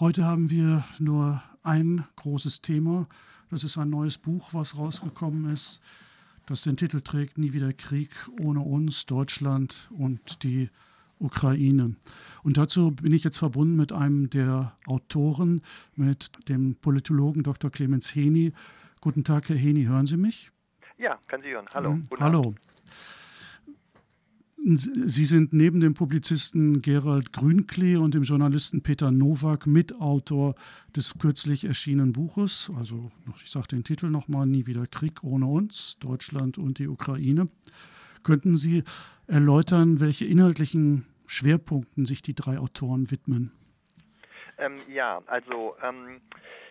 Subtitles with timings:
[0.00, 3.06] Heute haben wir nur ein großes Thema.
[3.50, 5.82] Das ist ein neues Buch, was rausgekommen ist,
[6.46, 8.08] das den Titel trägt Nie wieder Krieg
[8.40, 10.70] ohne uns, Deutschland und die
[11.18, 11.96] Ukraine.
[12.42, 15.60] Und dazu bin ich jetzt verbunden mit einem der Autoren,
[15.96, 17.70] mit dem Politologen Dr.
[17.70, 18.54] Clemens Heni.
[19.02, 20.50] Guten Tag, Herr Heni, hören Sie mich?
[20.96, 21.66] Ja, kann Sie hören.
[21.74, 21.92] Hallo.
[21.96, 22.04] Mhm.
[22.18, 22.40] Hallo.
[22.40, 22.60] Abend.
[24.62, 30.54] Sie sind neben dem Publizisten Gerald Grünklee und dem Journalisten Peter Nowak Mitautor
[30.94, 33.10] des kürzlich erschienenen Buches, also
[33.42, 37.46] ich sage den Titel nochmal, Nie wieder Krieg ohne uns, Deutschland und die Ukraine.
[38.22, 38.84] Könnten Sie
[39.26, 43.52] erläutern, welche inhaltlichen Schwerpunkten sich die drei Autoren widmen?
[44.58, 46.20] Ähm, ja, also ähm,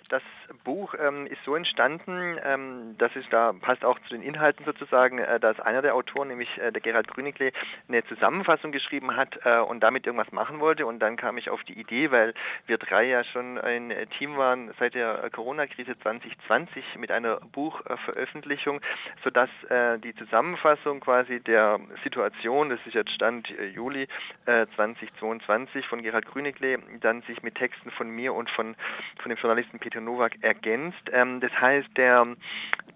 [0.09, 0.23] das
[0.63, 5.19] Buch ähm, ist so entstanden, ähm, das ist da passt auch zu den Inhalten sozusagen,
[5.19, 7.51] äh, dass einer der Autoren, nämlich äh, der Gerald Grünigle,
[7.87, 10.85] eine Zusammenfassung geschrieben hat äh, und damit irgendwas machen wollte.
[10.85, 12.33] Und dann kam ich auf die Idee, weil
[12.65, 18.81] wir drei ja schon ein Team waren seit der Corona-Krise 2020 mit einer Buchveröffentlichung,
[19.23, 24.07] sodass äh, die Zusammenfassung quasi der Situation, das ist jetzt Stand äh, Juli
[24.45, 28.75] 2022 äh, von Gerald Grünigle, dann sich mit Texten von mir und von,
[29.21, 31.01] von dem Journalisten Peter Peter Nowak ergänzt.
[31.11, 32.25] Ähm, das heißt, der,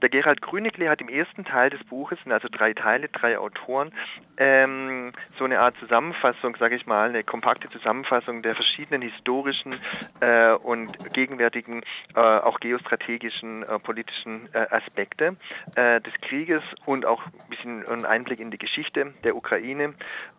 [0.02, 3.92] der Gerald Grünigli hat im ersten Teil des Buches, sind also drei Teile, drei Autoren,
[4.38, 9.76] ähm, so eine Art Zusammenfassung, sage ich mal, eine kompakte Zusammenfassung der verschiedenen historischen
[10.22, 11.84] äh, und gegenwärtigen,
[12.16, 15.36] äh, auch geostrategischen, äh, politischen äh, Aspekte
[15.76, 19.94] äh, des Krieges und auch ein bisschen einen Einblick in die Geschichte der Ukraine.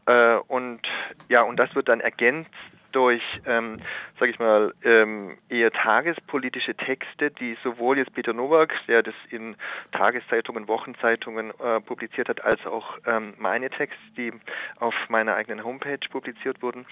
[0.06, 0.80] Äh, und
[1.28, 2.50] ja, und das wird dann ergänzt
[2.94, 3.78] durch, ähm,
[4.18, 9.56] sage ich mal, ähm, eher tagespolitische Texte, die sowohl jetzt Peter Nowak, der das in
[9.92, 14.32] Tageszeitungen, Wochenzeitungen äh, publiziert hat, als auch ähm, meine Texte, die
[14.78, 16.86] auf meiner eigenen Homepage publiziert wurden,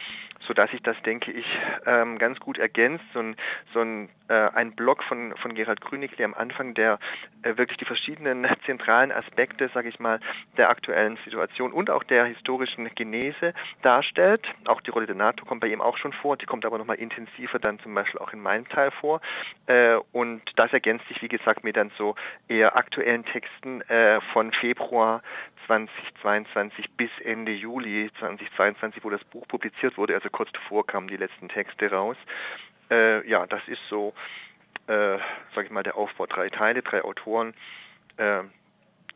[0.47, 1.47] sodass sich das, denke ich,
[1.87, 3.05] ähm, ganz gut ergänzt.
[3.15, 3.37] So ein,
[3.73, 6.99] so ein, äh, ein Blog von, von Gerhard Grünigli am Anfang, der
[7.43, 10.21] wirklich die verschiedenen zentralen Aspekte, sage ich mal,
[10.57, 14.47] der aktuellen Situation und auch der historischen Genese darstellt.
[14.67, 16.97] Auch die Rolle der NATO kommt bei ihm auch schon vor, die kommt aber nochmal
[16.97, 19.21] intensiver dann zum Beispiel auch in meinem Teil vor.
[19.67, 22.15] Äh, und das ergänzt sich, wie gesagt, mit dann so
[22.49, 25.23] eher aktuellen Texten äh, von Februar
[25.67, 31.17] 2022 bis Ende Juli 2022, wo das Buch publiziert wurde, also kurz davor kamen die
[31.17, 32.17] letzten Texte raus.
[32.91, 34.13] Äh, ja, das ist so,
[34.87, 35.19] äh,
[35.55, 36.27] sage ich mal, der Aufbau.
[36.27, 37.55] Drei Teile, drei Autoren.
[38.17, 38.43] Äh,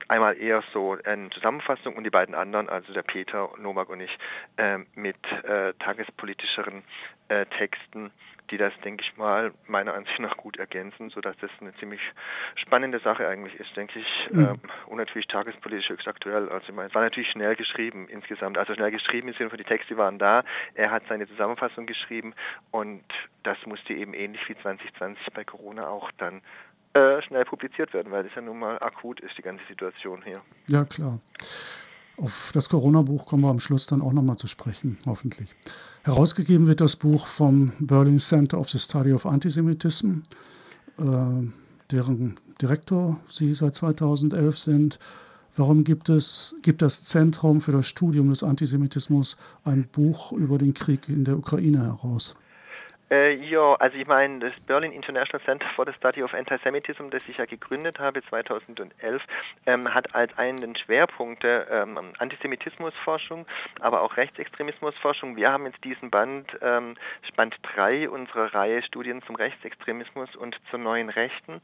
[0.08, 4.18] einmal eher so eine Zusammenfassung und die beiden anderen, also der Peter Nowak und ich,
[4.56, 6.82] äh, mit äh, tagespolitischeren
[7.28, 8.10] äh, Texten,
[8.50, 12.00] die das, denke ich mal, meiner Ansicht nach gut ergänzen, sodass das eine ziemlich
[12.54, 14.30] spannende Sache eigentlich ist, denke ich.
[14.30, 14.40] Mhm.
[14.40, 16.48] Ähm, und natürlich tagespolitisch höchst aktuell.
[16.48, 18.58] Also ich meine, es war natürlich schnell geschrieben insgesamt.
[18.58, 20.44] Also schnell geschrieben von die Texte waren da.
[20.74, 22.34] Er hat seine Zusammenfassung geschrieben
[22.70, 23.02] und
[23.46, 26.42] das musste eben ähnlich wie 2020 bei Corona auch dann
[26.94, 30.42] äh, schnell publiziert werden, weil es ja nun mal akut ist, die ganze Situation hier.
[30.66, 31.20] Ja, klar.
[32.16, 35.54] Auf das Corona-Buch kommen wir am Schluss dann auch nochmal zu sprechen, hoffentlich.
[36.02, 40.22] Herausgegeben wird das Buch vom Berlin Center of the Study of Antisemitism,
[40.98, 41.02] äh,
[41.90, 44.98] deren Direktor Sie seit 2011 sind.
[45.54, 50.74] Warum gibt es gibt das Zentrum für das Studium des Antisemitismus ein Buch über den
[50.74, 52.34] Krieg in der Ukraine heraus?
[53.08, 57.22] Äh, ja, also ich meine, das Berlin International Center for the Study of Antisemitism, das
[57.28, 59.22] ich ja gegründet habe 2011,
[59.66, 63.46] ähm, hat als einen Schwerpunkte ähm, Antisemitismusforschung,
[63.78, 65.36] aber auch Rechtsextremismusforschung.
[65.36, 66.96] Wir haben jetzt diesen Band, ähm,
[67.36, 71.60] Band 3 unserer Reihe Studien zum Rechtsextremismus und zur neuen Rechten.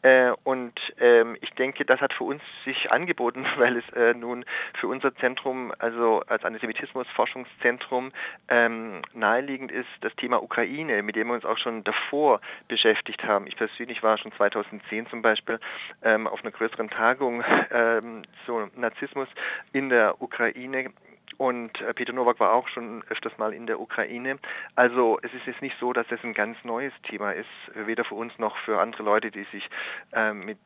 [0.00, 4.46] Äh, und ähm, ich denke, das hat für uns sich angeboten, weil es äh, nun
[4.80, 8.12] für unser Zentrum, also als Antisemitismusforschungszentrum,
[8.48, 13.24] ähm, naheliegend ist, das Thema Ukraine Ukraine, mit dem wir uns auch schon davor beschäftigt
[13.24, 13.46] haben.
[13.46, 15.58] Ich persönlich war schon 2010 zum Beispiel
[16.02, 19.28] ähm, auf einer größeren Tagung ähm, zu Narzissmus
[19.72, 20.90] in der Ukraine
[21.38, 24.38] und äh, Peter Nowak war auch schon öfters mal in der Ukraine.
[24.74, 28.14] Also es ist jetzt nicht so, dass das ein ganz neues Thema ist, weder für
[28.14, 29.68] uns noch für andere Leute, die sich
[30.12, 30.58] äh, mit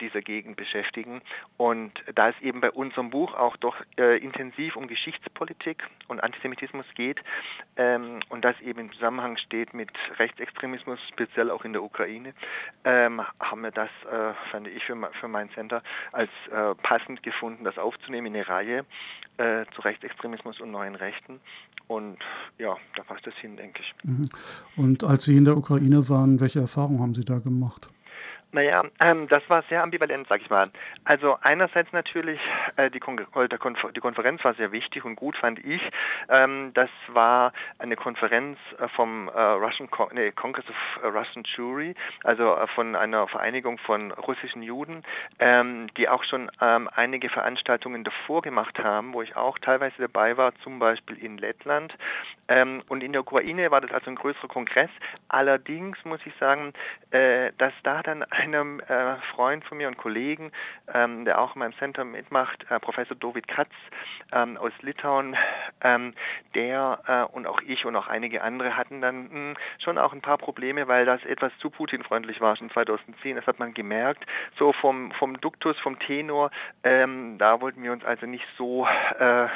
[0.00, 1.22] dieser Gegend beschäftigen.
[1.56, 6.86] Und da es eben bei unserem Buch auch doch äh, intensiv um Geschichtspolitik und Antisemitismus
[6.94, 7.20] geht
[7.76, 12.34] ähm, und das eben im Zusammenhang steht mit Rechtsextremismus, speziell auch in der Ukraine,
[12.84, 15.82] ähm, haben wir das, äh, fand ich für, für mein Center,
[16.12, 18.86] als äh, passend gefunden, das aufzunehmen in eine Reihe
[19.38, 20.07] äh, zu Rechtsextremismus
[20.60, 21.40] und neuen Rechten.
[21.86, 22.18] Und
[22.58, 23.94] ja, da passt es hin, denke ich.
[24.04, 24.28] Mhm.
[24.76, 27.88] Und als Sie in der Ukraine waren, welche Erfahrungen haben Sie da gemacht?
[28.50, 30.70] Naja, ähm, das war sehr ambivalent, sag ich mal.
[31.04, 32.40] Also einerseits natürlich,
[32.76, 35.82] äh, die, Kon die, Konferenz war sehr wichtig und gut, fand ich.
[36.30, 41.44] Ähm, das war eine Konferenz äh, vom äh, Russian Con nee, Congress of äh, Russian
[41.44, 45.02] Jury, also äh, von einer Vereinigung von russischen Juden,
[45.40, 50.38] ähm, die auch schon ähm, einige Veranstaltungen davor gemacht haben, wo ich auch teilweise dabei
[50.38, 51.98] war, zum Beispiel in Lettland.
[52.48, 54.88] Ähm, und in der Ukraine war das also ein größerer Kongress.
[55.28, 56.72] Allerdings muss ich sagen,
[57.10, 60.52] äh, dass da dann einem äh, Freund von mir und Kollegen,
[60.92, 63.70] ähm, der auch in meinem Center mitmacht, äh, Professor David Katz
[64.32, 65.36] ähm, aus Litauen,
[65.82, 66.14] ähm,
[66.54, 70.12] der äh, und auch ich und auch einige andere hatten dann mh, hm, schon auch
[70.12, 73.36] ein paar Probleme, weil das etwas zu Putin-freundlich war schon 2010.
[73.36, 74.24] Das hat man gemerkt.
[74.58, 76.50] So vom, vom Duktus, vom Tenor,
[76.84, 78.86] ähm, da wollten wir uns also nicht so,
[79.18, 79.48] äh,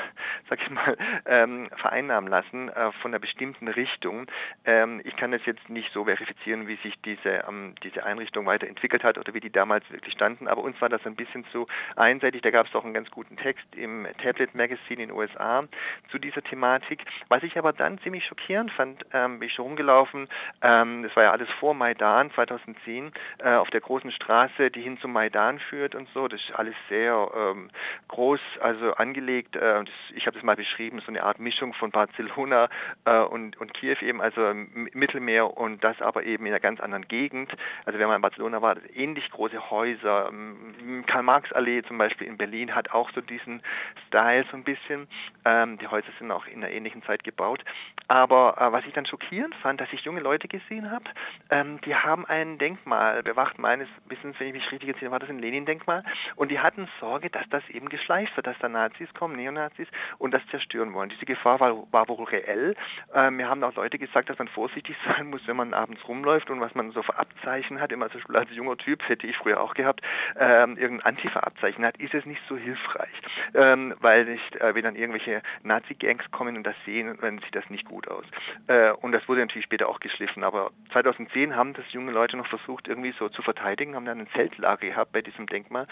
[0.48, 0.96] sag ich mal,
[1.26, 4.26] ähm, vereinnahmen lassen äh, von einer bestimmten Richtung.
[4.64, 7.44] Ähm, ich kann das jetzt nicht so verifizieren, wie sich diese,
[7.82, 10.48] diese Einrichtung weiter entwickelt hat oder wie die damals wirklich standen.
[10.48, 11.66] Aber uns war das ein bisschen zu
[11.96, 12.42] einseitig.
[12.42, 15.64] Da gab es auch einen ganz guten Text im Tablet Magazine in den USA
[16.10, 17.04] zu dieser Thematik.
[17.28, 20.28] Was ich aber dann ziemlich schockierend fand, ähm, bin ich schon rumgelaufen,
[20.62, 24.98] ähm, das war ja alles vor Maidan 2010, äh, auf der großen Straße, die hin
[25.00, 26.28] zum Maidan führt und so.
[26.28, 27.70] Das ist alles sehr ähm,
[28.08, 29.56] groß, also angelegt.
[29.56, 32.68] Äh, das, ich habe das mal beschrieben, so eine Art Mischung von Barcelona
[33.04, 34.52] äh, und, und Kiew eben, also
[34.92, 37.52] Mittelmeer und das aber eben in einer ganz anderen Gegend.
[37.84, 40.28] Also wenn man in Barcelona war ähnlich große Häuser.
[40.28, 43.62] Ähm, Karl-Marx-Allee zum Beispiel in Berlin hat auch so diesen
[44.06, 45.08] Style so ein bisschen.
[45.44, 47.64] Ähm, die Häuser sind auch in einer ähnlichen Zeit gebaut.
[48.08, 51.04] Aber äh, was ich dann schockierend fand, dass ich junge Leute gesehen habe,
[51.50, 53.58] ähm, die haben ein Denkmal bewacht.
[53.58, 56.04] Meines Wissens, wenn ich mich richtig erzähle, war das ein Lenin-Denkmal.
[56.36, 59.88] Und die hatten Sorge, dass das eben geschleift wird, dass da Nazis kommen, Neonazis,
[60.18, 61.10] und das zerstören wollen.
[61.10, 62.76] Diese Gefahr war, war wohl reell.
[63.14, 66.50] Ähm, mir haben auch Leute gesagt, dass man vorsichtig sein muss, wenn man abends rumläuft
[66.50, 69.36] und was man so für Abzeichen hat, immer zum Beispiel als junger Typ, hätte ich
[69.36, 70.00] früher auch gehabt,
[70.38, 73.10] ähm, irgendein Antifa-Abzeichen hat, ist es nicht so hilfreich.
[73.54, 77.68] Ähm, weil nicht, äh, wenn dann irgendwelche Nazi-Gangs kommen und das sehen, dann sieht das
[77.70, 78.24] nicht gut aus.
[78.66, 80.44] Äh, und das wurde natürlich später auch geschliffen.
[80.44, 84.28] Aber 2010 haben das junge Leute noch versucht, irgendwie so zu verteidigen, haben dann ein
[84.34, 85.86] Zeltlager gehabt bei diesem Denkmal.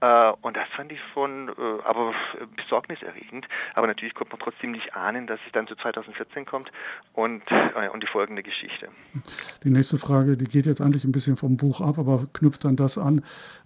[0.00, 1.52] Äh, und das fand ich schon, äh,
[1.84, 2.14] aber
[2.56, 3.46] besorgniserregend.
[3.74, 6.70] Aber natürlich konnte man trotzdem nicht ahnen, dass es dann zu 2014 kommt
[7.12, 8.88] und, äh, und die folgende Geschichte.
[9.64, 12.76] Die nächste Frage, die geht jetzt eigentlich ein bisschen vom Buch ab, aber knüpft dann
[12.76, 13.18] das an.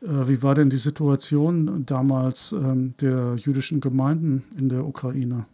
[0.02, 5.46] Äh, wie war denn die Situation damals ähm, der jüdischen Gemeinden in der Ukraine?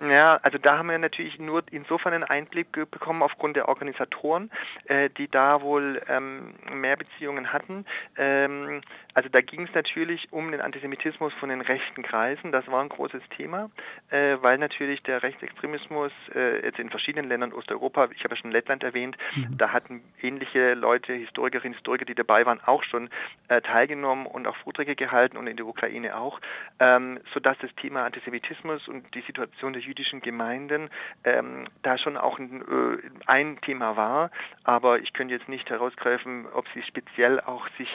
[0.00, 4.50] Ja, also da haben wir natürlich nur insofern einen Einblick bekommen aufgrund der Organisatoren,
[4.86, 7.84] äh, die da wohl ähm, mehr Beziehungen hatten.
[8.16, 8.82] Ähm,
[9.14, 12.52] also da ging es natürlich um den Antisemitismus von den rechten Kreisen.
[12.52, 13.70] Das war ein großes Thema,
[14.10, 18.52] äh, weil natürlich der Rechtsextremismus äh, jetzt in verschiedenen Ländern Osteuropa, ich habe ja schon
[18.52, 19.56] Lettland erwähnt, mhm.
[19.56, 23.10] da hatten ähnliche Leute, Historikerinnen, Historiker, die dabei waren, auch schon
[23.48, 26.40] äh, teilgenommen und auch Vorträge gehalten und in der Ukraine auch,
[26.78, 30.90] ähm, sodass das Thema Antisemitismus und die Situation der jüdischen Gemeinden
[31.24, 34.30] ähm, da schon auch ein, äh, ein, Thema war.
[34.64, 37.88] Aber ich könnte jetzt nicht herausgreifen, ob sie speziell auch sich,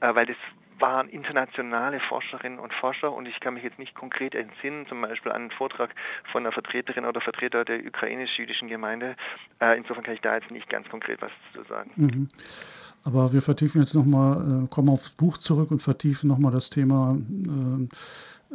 [0.00, 0.36] äh, weil das
[0.82, 5.30] waren internationale Forscherinnen und Forscher und ich kann mich jetzt nicht konkret entsinnen, zum Beispiel
[5.30, 5.94] an einen Vortrag
[6.30, 9.14] von einer Vertreterin oder Vertreter der ukrainisch-jüdischen Gemeinde.
[9.60, 11.92] Äh, insofern kann ich da jetzt nicht ganz konkret was zu sagen.
[11.96, 12.28] Mhm.
[13.04, 17.16] Aber wir vertiefen jetzt nochmal, äh, kommen aufs Buch zurück und vertiefen nochmal das Thema
[17.16, 17.88] äh,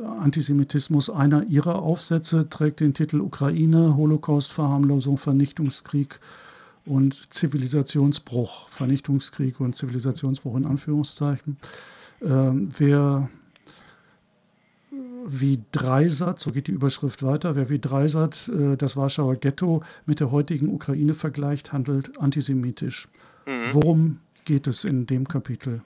[0.03, 1.09] Antisemitismus.
[1.09, 6.19] Einer ihrer Aufsätze trägt den Titel Ukraine, Holocaust, Verharmlosung, Vernichtungskrieg
[6.85, 8.69] und Zivilisationsbruch.
[8.69, 11.57] Vernichtungskrieg und Zivilisationsbruch in Anführungszeichen.
[12.21, 13.29] Ähm, wer
[15.27, 20.19] wie Dreisat, so geht die Überschrift weiter, wer wie Dreisat äh, das Warschauer Ghetto mit
[20.19, 23.07] der heutigen Ukraine vergleicht, handelt antisemitisch.
[23.45, 23.73] Mhm.
[23.73, 25.81] Worum geht es in dem Kapitel?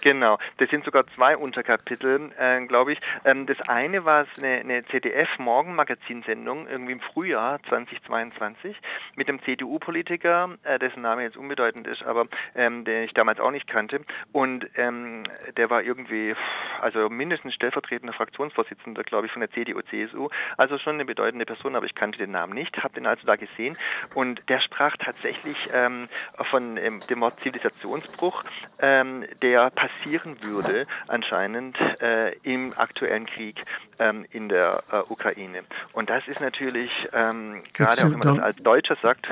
[0.00, 3.00] Genau, das sind sogar zwei Unterkapitel, äh, glaube ich.
[3.24, 8.76] Ähm, das eine war eine, eine CDF-Morgenmagazinsendung irgendwie im Frühjahr 2022
[9.16, 13.50] mit einem CDU-Politiker, äh, dessen Name jetzt unbedeutend ist, aber ähm, den ich damals auch
[13.50, 14.00] nicht kannte.
[14.32, 15.24] Und ähm,
[15.56, 16.34] der war irgendwie,
[16.80, 20.28] also mindestens stellvertretender Fraktionsvorsitzender, glaube ich, von der CDU-CSU.
[20.56, 23.36] Also schon eine bedeutende Person, aber ich kannte den Namen nicht, habe den also da
[23.36, 23.76] gesehen.
[24.14, 26.08] Und der sprach tatsächlich ähm,
[26.50, 28.44] von ähm, dem Wort Zivilisationsbruch,
[28.80, 33.56] ähm, der passieren würde, anscheinend äh, im aktuellen Krieg
[33.98, 35.62] ähm, in der äh, Ukraine.
[35.92, 39.28] Und das ist natürlich, ähm, gerade auch wenn man das als Deutscher sagt,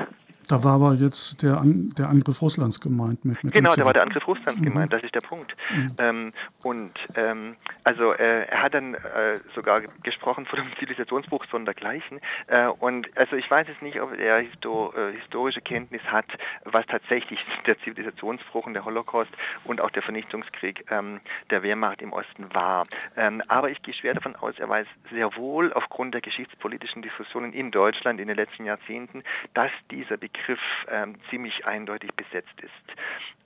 [0.47, 3.25] Da war aber jetzt der, An der Angriff Russlands gemeint.
[3.25, 4.65] Mit, mit genau, da war der Angriff Russlands mhm.
[4.65, 5.55] gemeint, das ist der Punkt.
[5.73, 5.95] Mhm.
[5.97, 12.19] Ähm, und ähm, also äh, er hat dann äh, sogar gesprochen von dem Zivilisationsbruch sondergleichen.
[12.47, 16.25] Äh, und also ich weiß jetzt nicht, ob er Histo äh, historische Kenntnis hat,
[16.63, 19.31] was tatsächlich der Zivilisationsbruch und der Holocaust
[19.65, 22.85] und auch der Vernichtungskrieg ähm, der Wehrmacht im Osten war.
[23.17, 27.51] Ähm, aber ich gehe schwer davon aus, er weiß sehr wohl aufgrund der geschichtspolitischen Diskussionen
[27.51, 29.23] in Deutschland in den letzten Jahrzehnten,
[29.53, 32.97] dass dieser Begriff ähm, ziemlich eindeutig besetzt ist.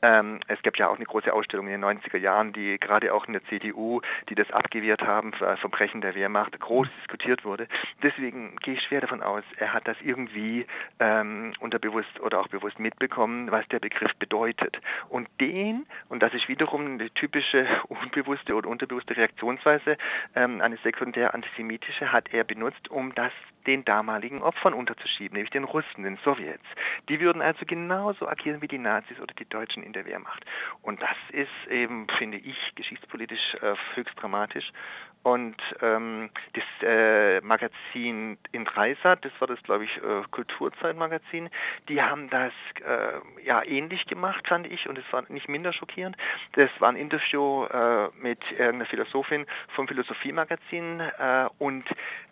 [0.04, 3.26] Ähm, es gab ja auch eine große Ausstellung in den 90er Jahren, die gerade auch
[3.28, 7.68] in der CDU, die das abgewehrt haben, für Verbrechen der Wehrmacht, groß diskutiert wurde.
[8.02, 10.66] Deswegen gehe ich schwer davon aus, er hat das irgendwie
[11.00, 14.80] ähm, unterbewusst oder auch bewusst mitbekommen, was der Begriff bedeutet.
[15.10, 19.98] Und den, und das ist wiederum eine typische unbewusste oder unterbewusste Reaktionsweise,
[20.36, 23.32] ähm, eine sekundär antisemitische, hat er benutzt, um das
[23.68, 26.66] den damaligen Opfern unterzuschieben, nämlich den Russen, den Sowjets.
[27.10, 30.46] Die würden also genauso agieren wie die Nazis oder die Deutschen in der Wehrmacht.
[30.82, 34.72] Und das ist eben, finde ich, geschichtspolitisch äh, höchst dramatisch.
[35.24, 41.50] Und ähm, das äh, Magazin in Dreisat, das war das, glaube ich, äh, Kulturzeitmagazin,
[41.90, 42.54] die haben das
[42.84, 46.18] äh, ja ähnlich gemacht, fand ich, und es war nicht minder schockierend.
[46.54, 51.86] Das war ein Interview äh, mit irgendeiner Philosophin vom Philosophiemagazin äh, und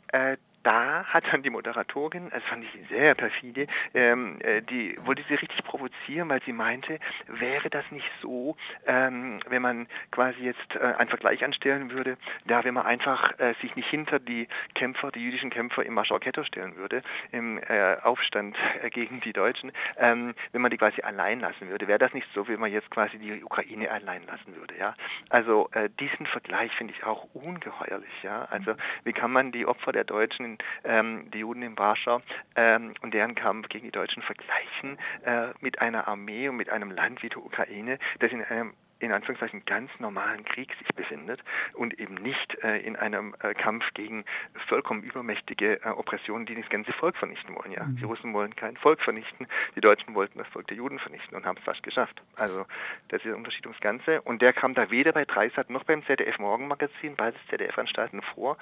[0.07, 5.23] äh, da hat dann die Moderatorin, das fand ich sehr perfide, ähm, äh, die wollte
[5.27, 10.75] sie richtig provozieren, weil sie meinte, wäre das nicht so, ähm, wenn man quasi jetzt
[10.75, 15.11] äh, einen Vergleich anstellen würde, da wenn man einfach äh, sich nicht hinter die Kämpfer,
[15.11, 17.01] die jüdischen Kämpfer im Marschall Ghetto stellen würde,
[17.31, 21.87] im äh, Aufstand äh, gegen die Deutschen, ähm, wenn man die quasi allein lassen würde,
[21.87, 24.95] wäre das nicht so, wie man jetzt quasi die Ukraine allein lassen würde, ja?
[25.29, 28.45] Also äh, diesen Vergleich finde ich auch ungeheuerlich, ja?
[28.49, 30.48] Also wie kann man die Opfer der Deutschen
[30.83, 32.21] ähm, die Juden in Warschau
[32.55, 36.91] ähm, und deren Kampf gegen die Deutschen vergleichen äh, mit einer Armee und mit einem
[36.91, 41.41] Land wie der Ukraine, das in einem in Anführungszeichen ganz normalen Krieg sich befindet
[41.73, 44.25] und eben nicht äh, in einem äh, Kampf gegen
[44.67, 47.71] vollkommen übermächtige äh, Oppressionen, die das ganze Volk vernichten wollen.
[47.71, 47.95] Ja, mhm.
[47.95, 51.45] die Russen wollen kein Volk vernichten, die Deutschen wollten das Volk der Juden vernichten und
[51.45, 52.21] haben es fast geschafft.
[52.35, 52.65] Also
[53.07, 56.05] das ist der Unterschied ums Ganze und der kam da weder bei Dreisat noch beim
[56.05, 58.57] ZDF Morgenmagazin, beides ZDF-Anstalten vor,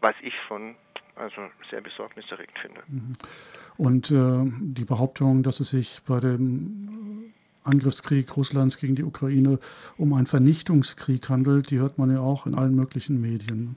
[0.00, 0.76] was ich von
[1.16, 2.80] also sehr besorgniserregend finde.
[2.88, 3.12] Mhm.
[3.76, 7.32] Und äh, die Behauptung, dass es sich bei dem
[7.64, 9.58] Angriffskrieg Russlands gegen die Ukraine
[9.96, 13.76] um einen Vernichtungskrieg handelt, die hört man ja auch in allen möglichen Medien.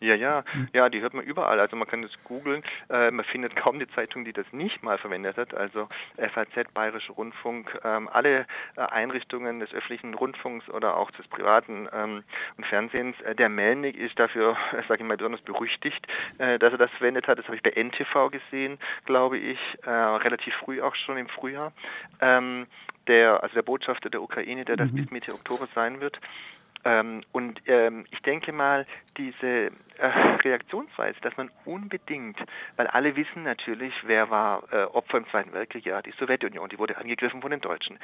[0.00, 0.68] Ja, ja, hm.
[0.72, 1.60] ja, die hört man überall.
[1.60, 2.62] Also man kann das googeln.
[2.88, 5.54] Äh, man findet kaum eine Zeitung, die das nicht mal verwendet hat.
[5.54, 11.88] Also FAZ, Bayerischer Rundfunk, ähm, alle äh, Einrichtungen des öffentlichen Rundfunks oder auch des privaten
[11.92, 12.22] ähm,
[12.56, 13.20] und Fernsehens.
[13.22, 14.56] Äh, der Melnik ist dafür,
[14.88, 16.06] sage ich mal, besonders berüchtigt,
[16.38, 17.38] äh, dass er das verwendet hat.
[17.38, 21.72] Das habe ich bei NTV gesehen, glaube ich, äh, relativ früh auch schon im Frühjahr.
[22.20, 22.66] Ähm,
[23.08, 24.96] der, also der Botschafter der Ukraine, der das mhm.
[24.96, 26.20] bis Mitte Oktober sein wird.
[26.84, 28.86] Ähm, und ähm, ich denke mal,
[29.16, 30.06] diese äh,
[30.44, 32.38] Reaktionsweise, dass man unbedingt,
[32.76, 36.78] weil alle wissen natürlich, wer war äh, Opfer im Zweiten Weltkrieg, ja, die Sowjetunion, die
[36.78, 37.98] wurde angegriffen von den Deutschen.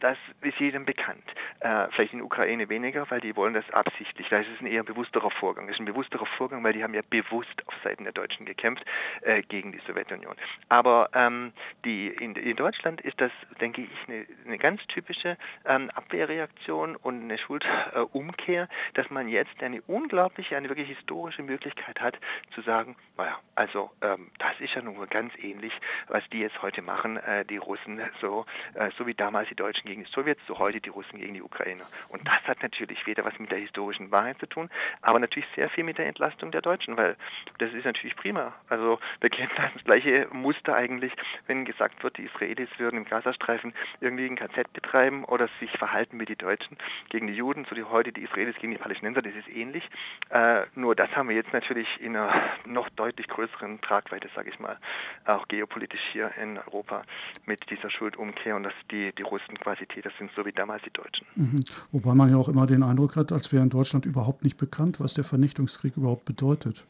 [0.00, 1.24] Das ist jedem bekannt.
[1.60, 4.28] Äh, vielleicht in der Ukraine weniger, weil die wollen das absichtlich.
[4.28, 5.66] Da ist es ein eher bewussterer Vorgang.
[5.68, 8.84] Es ist ein bewussterer Vorgang, weil die haben ja bewusst auf Seiten der Deutschen gekämpft
[9.22, 10.34] äh, gegen die Sowjetunion.
[10.68, 11.52] Aber ähm,
[11.84, 17.22] die, in, in, Deutschland ist das, denke ich, eine, eine ganz typische ähm, Abwehrreaktion und
[17.22, 22.18] eine Schuldumkehr, dass man jetzt eine unglaubliche, eine wirklich historische historische Möglichkeit hat,
[22.54, 25.72] zu sagen, naja, also ähm, das ist ja nun ganz ähnlich,
[26.08, 29.86] was die jetzt heute machen, äh, die Russen, so, äh, so wie damals die Deutschen
[29.86, 31.84] gegen die Sowjets, so heute die Russen gegen die Ukrainer.
[32.08, 34.70] Und das hat natürlich weder was mit der historischen Wahrheit zu tun,
[35.02, 37.16] aber natürlich sehr viel mit der Entlastung der Deutschen, weil
[37.58, 38.52] das ist natürlich prima.
[38.68, 41.12] Also wir kennen das gleiche Muster eigentlich,
[41.46, 46.18] wenn gesagt wird, die Israelis würden im Gazastreifen irgendwie ein KZ betreiben oder sich verhalten
[46.20, 46.76] wie die Deutschen
[47.10, 49.88] gegen die Juden, so wie heute die Israelis gegen die Palästinenser, das ist ähnlich.
[50.30, 52.34] Äh, nur das haben haben wir jetzt natürlich in einer
[52.66, 54.76] noch deutlich größeren Tragweite, sage ich mal,
[55.24, 57.02] auch geopolitisch hier in Europa
[57.46, 60.92] mit dieser Schuldumkehr und dass die, die Russen quasi Täter sind, so wie damals die
[60.92, 61.26] Deutschen.
[61.34, 61.64] Mhm.
[61.92, 65.00] Wobei man ja auch immer den Eindruck hat, als wäre in Deutschland überhaupt nicht bekannt,
[65.00, 66.84] was der Vernichtungskrieg überhaupt bedeutet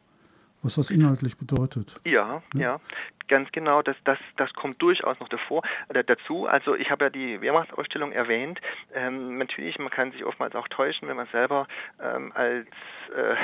[0.64, 2.00] was das inhaltlich bedeutet.
[2.04, 2.80] Ja, ja, ja,
[3.28, 3.82] ganz genau.
[3.82, 6.46] Das, das, das kommt durchaus noch davor, äh, dazu.
[6.46, 8.60] Also ich habe ja die Wehrmachtsausstellung erwähnt.
[8.94, 11.68] Ähm, natürlich, man kann sich oftmals auch täuschen, wenn man selber
[12.02, 12.66] ähm, als
[13.10, 13.36] äh,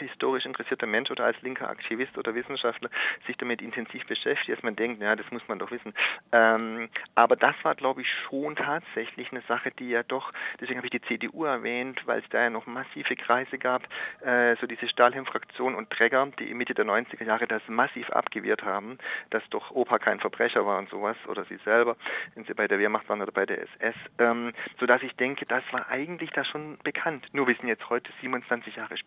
[0.00, 2.90] historisch interessierter Mensch oder als linker Aktivist oder Wissenschaftler
[3.26, 5.94] sich damit intensiv beschäftigt, dass man denkt, ja, das muss man doch wissen.
[6.32, 10.86] Ähm, aber das war, glaube ich, schon tatsächlich eine Sache, die ja doch, deswegen habe
[10.86, 13.82] ich die CDU erwähnt, weil es da ja noch massive Kreise gab,
[14.20, 18.98] äh, so diese Stahlhelm-Fraktion und Träger, die Mitte der 90er Jahre das massiv abgewehrt haben,
[19.30, 21.96] dass doch Opa kein Verbrecher war und sowas, oder sie selber,
[22.34, 25.62] wenn sie bei der Wehrmacht waren oder bei der SS, ähm, sodass ich denke, das
[25.72, 27.26] war eigentlich da schon bekannt.
[27.32, 29.03] Nur wir sind jetzt heute 27 Jahre später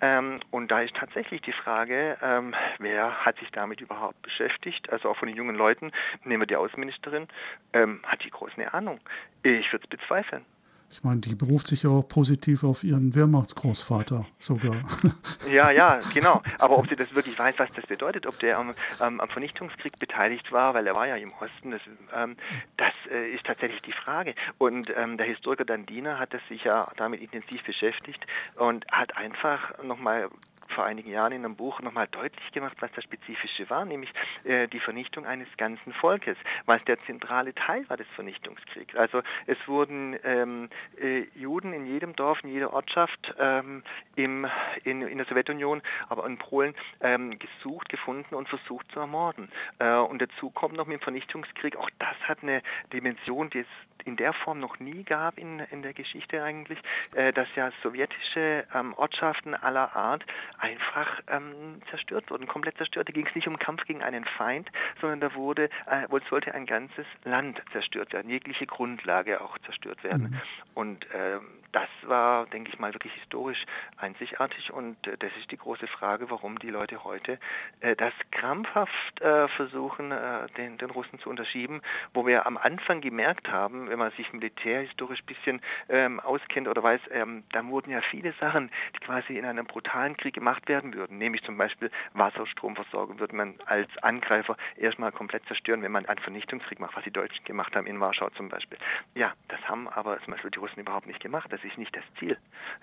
[0.00, 5.10] ähm, und da ist tatsächlich die Frage, ähm, wer hat sich damit überhaupt beschäftigt, also
[5.10, 5.92] auch von den jungen Leuten,
[6.24, 7.28] nehmen wir die Außenministerin,
[7.72, 9.00] ähm, hat die groß eine Ahnung?
[9.42, 10.44] Ich würde es bezweifeln.
[10.90, 14.76] Ich meine, die beruft sich ja auch positiv auf ihren Wehrmachtsgroßvater sogar.
[15.50, 16.42] Ja, ja, genau.
[16.58, 19.98] Aber ob sie das wirklich weiß, was das bedeutet, ob der am, am, am Vernichtungskrieg
[19.98, 21.82] beteiligt war, weil er war ja im Osten, das,
[22.14, 22.36] ähm,
[22.76, 24.34] das äh, ist tatsächlich die Frage.
[24.58, 28.24] Und ähm, der Historiker Dandina hat das sich ja damit intensiv beschäftigt
[28.56, 30.30] und hat einfach nochmal
[30.74, 34.10] vor einigen Jahren in einem Buch nochmal deutlich gemacht, was das Spezifische war, nämlich
[34.44, 38.94] äh, die Vernichtung eines ganzen Volkes, was der zentrale Teil war des Vernichtungskriegs.
[38.96, 40.68] Also es wurden ähm,
[41.00, 43.82] äh, Juden in jedem Dorf, in jeder Ortschaft ähm,
[44.16, 44.46] im,
[44.84, 49.48] in, in, der Sowjetunion, aber in Polen ähm, gesucht, gefunden und versucht zu ermorden.
[49.78, 52.62] Äh, und dazu kommt noch mit dem Vernichtungskrieg, auch das hat eine
[52.92, 53.66] Dimension, die es
[54.04, 56.78] in der Form noch nie gab in, in der Geschichte eigentlich,
[57.14, 60.24] äh, dass ja sowjetische ähm, Ortschaften aller Art
[60.64, 63.08] einfach ähm, zerstört wurden, komplett zerstört.
[63.08, 66.66] Da ging es nicht um Kampf gegen einen Feind, sondern da wurde, äh, sollte ein
[66.66, 70.30] ganzes Land zerstört werden, jegliche Grundlage auch zerstört werden.
[70.30, 70.40] Mhm.
[70.74, 71.42] Und ähm,
[71.74, 73.64] das war, denke ich mal, wirklich historisch
[73.96, 77.38] einzigartig und äh, das ist die große Frage, warum die Leute heute
[77.80, 83.00] äh, das krampfhaft äh, versuchen, äh, den, den Russen zu unterschieben, wo wir am Anfang
[83.00, 87.90] gemerkt haben, wenn man sich militärhistorisch ein bisschen ähm, auskennt oder weiß, ähm, da wurden
[87.90, 91.90] ja viele Sachen, die quasi in einem brutalen Krieg gemacht werden würden, nämlich zum Beispiel
[92.12, 97.10] Wasserstromversorgung würde man als Angreifer erstmal komplett zerstören, wenn man einen Vernichtungskrieg macht, was die
[97.10, 98.78] Deutschen gemacht haben in Warschau zum Beispiel.
[99.14, 101.52] Ja, das haben aber zum Beispiel die Russen überhaupt nicht gemacht.
[101.52, 102.36] Das ist nicht das Ziel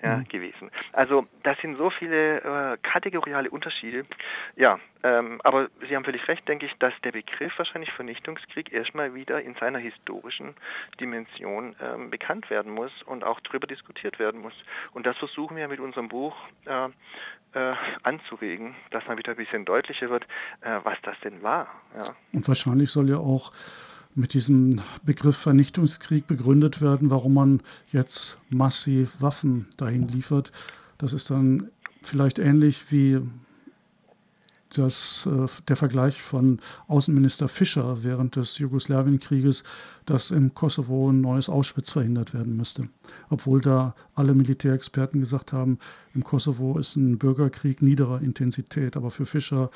[0.03, 0.27] ja, mhm.
[0.27, 0.71] gewesen.
[0.93, 4.05] Also das sind so viele äh, kategoriale Unterschiede.
[4.55, 9.13] Ja, ähm, aber Sie haben völlig recht, denke ich, dass der Begriff wahrscheinlich Vernichtungskrieg erstmal
[9.13, 10.55] wieder in seiner historischen
[10.99, 14.53] Dimension ähm, bekannt werden muss und auch darüber diskutiert werden muss.
[14.93, 16.35] Und das versuchen wir mit unserem Buch
[16.65, 16.89] äh,
[17.53, 17.73] äh,
[18.03, 20.23] anzuregen, dass man wieder ein bisschen deutlicher wird,
[20.61, 21.67] äh, was das denn war.
[21.97, 22.15] Ja.
[22.33, 23.51] Und wahrscheinlich soll ja auch
[24.15, 30.51] mit diesem Begriff Vernichtungskrieg begründet werden, warum man jetzt massiv Waffen dahin liefert.
[30.97, 31.69] Das ist dann
[32.01, 33.21] vielleicht ähnlich wie
[34.75, 39.63] das, äh, der Vergleich von Außenminister Fischer während des Jugoslawienkrieges,
[40.05, 42.87] dass im Kosovo ein neues Auschwitz verhindert werden müsste.
[43.29, 45.77] Obwohl da alle Militärexperten gesagt haben,
[46.13, 48.95] im Kosovo ist ein Bürgerkrieg niederer Intensität.
[48.95, 49.69] Aber für Fischer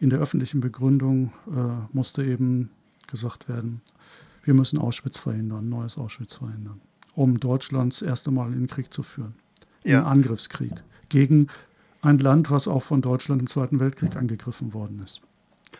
[0.00, 2.70] in der öffentlichen Begründung äh, musste eben
[3.08, 3.80] gesagt werden,
[4.44, 6.80] wir müssen Auschwitz verhindern, neues Auschwitz verhindern,
[7.14, 9.34] um Deutschland das erste Mal in den Krieg zu führen.
[9.84, 10.00] Ja.
[10.00, 10.72] In Angriffskrieg
[11.08, 11.48] gegen
[12.02, 15.20] ein Land, was auch von Deutschland im Zweiten Weltkrieg angegriffen worden ist.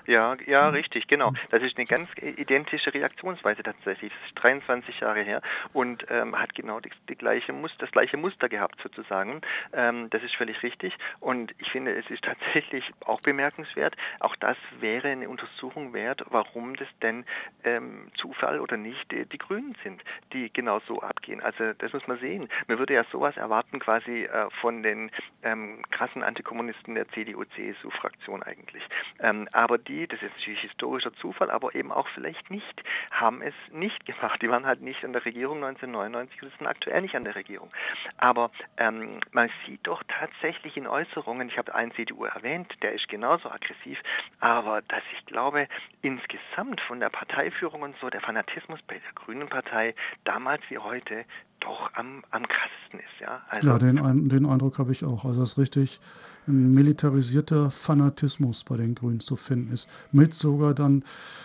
[0.09, 1.33] Ja, ja, richtig, genau.
[1.51, 4.11] Das ist eine ganz identische Reaktionsweise tatsächlich.
[4.11, 5.43] Das ist 23 Jahre her
[5.75, 9.43] und ähm, hat genau die, die, gleiche Muster, das gleiche Muster gehabt sozusagen.
[9.75, 13.97] Ähm, das ist völlig richtig und ich finde, es ist tatsächlich auch bemerkenswert.
[14.21, 17.27] Auch das wäre eine Untersuchung wert, warum das denn
[17.65, 21.43] ähm, Zufall oder nicht die, die, Grünen sind, die genau so abgehen.
[21.43, 22.49] Also das muss man sehen.
[22.67, 25.11] Man würde ja sowas erwarten quasi äh, von den
[25.43, 28.83] ähm, krassen Antikommunisten der CDU-CSU-Fraktion eigentlich.
[29.21, 29.49] Ähm,
[29.79, 34.05] aber die, das ist natürlich historischer Zufall, aber eben auch vielleicht nicht, haben es nicht
[34.07, 34.41] gemacht.
[34.43, 37.71] Die waren halt nicht an der Regierung 1999 und sind aktuell nicht an der Regierung.
[38.17, 43.09] Aber ähm, man sieht doch tatsächlich in Äußerungen, ich habe einen CDU erwähnt, der ist
[43.09, 43.99] genauso aggressiv,
[44.41, 45.69] aber dass ich glaube,
[46.03, 51.25] insgesamt von der Parteiführung und so, der Fanatismus bei der Grünen Partei damals wie heute
[51.61, 53.21] doch am, am krassesten ist.
[53.21, 55.25] Ja, also, ja den, den Eindruck habe ich auch.
[55.25, 56.01] Also das ist richtig
[56.49, 59.89] ein militarisierter Fanatismus bei den Grünen zu finden ist.
[60.13, 61.05] Mit sogar dann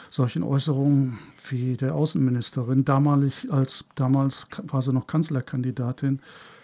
[0.09, 6.19] solchen Äußerungen wie der Außenministerin, damalig als damals war sie noch Kanzlerkandidatin,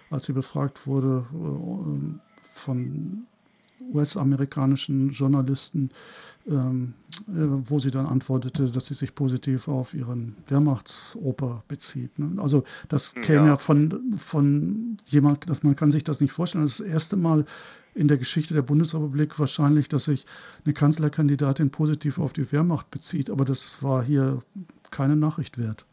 [0.09, 2.19] als sie befragt wurde äh,
[2.53, 3.27] von
[3.91, 5.89] US-amerikanischen Journalisten,
[6.47, 6.93] ähm,
[7.27, 7.31] äh,
[7.65, 12.17] wo sie dann antwortete, dass sie sich positiv auf ihren Wehrmachtsoper bezieht.
[12.19, 12.41] Ne?
[12.41, 13.47] Also das käme ja.
[13.47, 16.63] ja, von, von jemand, dass man kann sich das nicht vorstellen.
[16.63, 17.45] Das ist das erste Mal
[17.95, 20.25] in der Geschichte der Bundesrepublik wahrscheinlich, dass sich
[20.65, 24.39] eine Kanzlerkandidatin positiv auf die Wehrmacht bezieht, aber das war hier
[24.91, 25.85] keine Nachricht wert.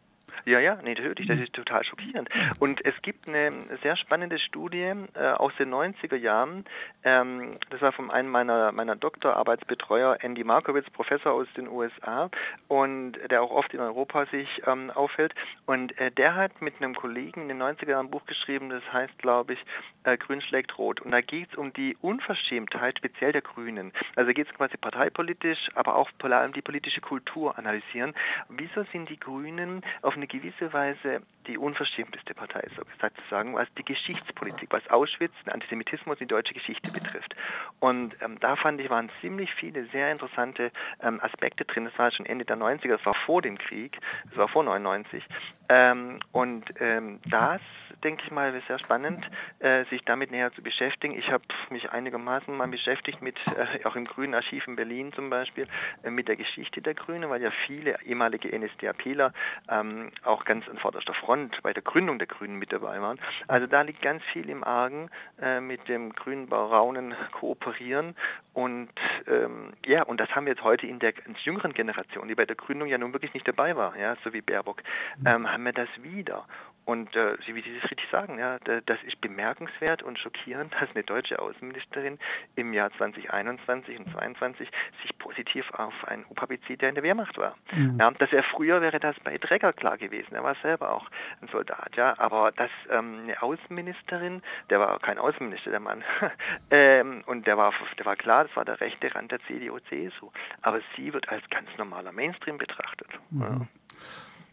[0.44, 2.28] Ja, ja, nee, natürlich, das ist total schockierend.
[2.58, 6.64] Und es gibt eine sehr spannende Studie äh, aus den 90er Jahren,
[7.04, 12.30] ähm, das war von einem meiner, meiner Doktorarbeitsbetreuer, Andy Markowitz, Professor aus den USA,
[12.68, 15.34] und der auch oft in Europa sich ähm, aufhält.
[15.66, 18.82] Und äh, der hat mit einem Kollegen in den 90er Jahren ein Buch geschrieben, das
[18.92, 19.60] heißt, glaube ich,
[20.02, 21.00] äh, Grün schlägt Rot.
[21.00, 23.92] Und da geht es um die Unverschämtheit speziell der Grünen.
[24.16, 28.14] Also geht es quasi parteipolitisch, aber auch vor allem die politische Kultur analysieren.
[28.48, 33.54] Wieso sind die Grünen auf eine gewisse Weise die unverschämteste Partei, so gesagt zu sagen,
[33.54, 37.34] was die Geschichtspolitik, was Auschwitz, den Antisemitismus, die deutsche Geschichte betrifft.
[37.80, 40.70] Und ähm, da fand ich, waren ziemlich viele sehr interessante
[41.02, 41.84] ähm, Aspekte drin.
[41.84, 45.24] Das war schon Ende der 90er, das war vor dem Krieg, das war vor 99.
[45.68, 47.60] Ähm, und ähm, das,
[48.04, 49.28] denke ich mal, ist sehr spannend,
[49.58, 51.18] äh, sich damit näher zu beschäftigen.
[51.18, 55.30] Ich habe mich einigermaßen mal beschäftigt mit, äh, auch im Grünen Archiv in Berlin zum
[55.30, 55.66] Beispiel,
[56.02, 59.32] äh, mit der Geschichte der Grünen, weil ja viele ehemalige NSDAPler
[59.68, 63.18] ähm, auch ganz an vorderster Front bei der Gründung der Grünen mit dabei waren.
[63.48, 68.14] Also da liegt ganz viel im Argen, äh, mit dem grünen Baraunen kooperieren
[68.56, 68.88] und
[69.26, 71.12] ähm, ja, und das haben wir jetzt heute in der
[71.44, 74.40] jüngeren Generation, die bei der Gründung ja nun wirklich nicht dabei war, ja, so wie
[74.40, 74.82] Baerbock,
[75.18, 75.26] mhm.
[75.26, 76.46] ähm, haben wir das wieder.
[76.86, 81.02] Und äh, wie Sie das richtig sagen, ja, das ist bemerkenswert und schockierend, dass eine
[81.02, 82.18] deutsche Außenministerin
[82.54, 84.70] im Jahr 2021 und 2022
[85.02, 87.56] sich positiv auf einen bezieht, der in der Wehrmacht war.
[87.72, 87.98] Mhm.
[87.98, 90.34] Ja, dass er früher wäre das bei Drecker klar gewesen.
[90.34, 91.10] Er war selber auch
[91.42, 92.14] ein Soldat, ja.
[92.18, 96.04] Aber dass ähm, eine Außenministerin, der war kein Außenminister, der Mann,
[96.70, 100.30] ähm, und der war, der war klar, das war der rechte Rand der CDU-CSU.
[100.62, 103.08] Aber sie wird als ganz normaler Mainstream betrachtet.
[103.30, 103.40] Mhm.
[103.40, 103.66] Ja.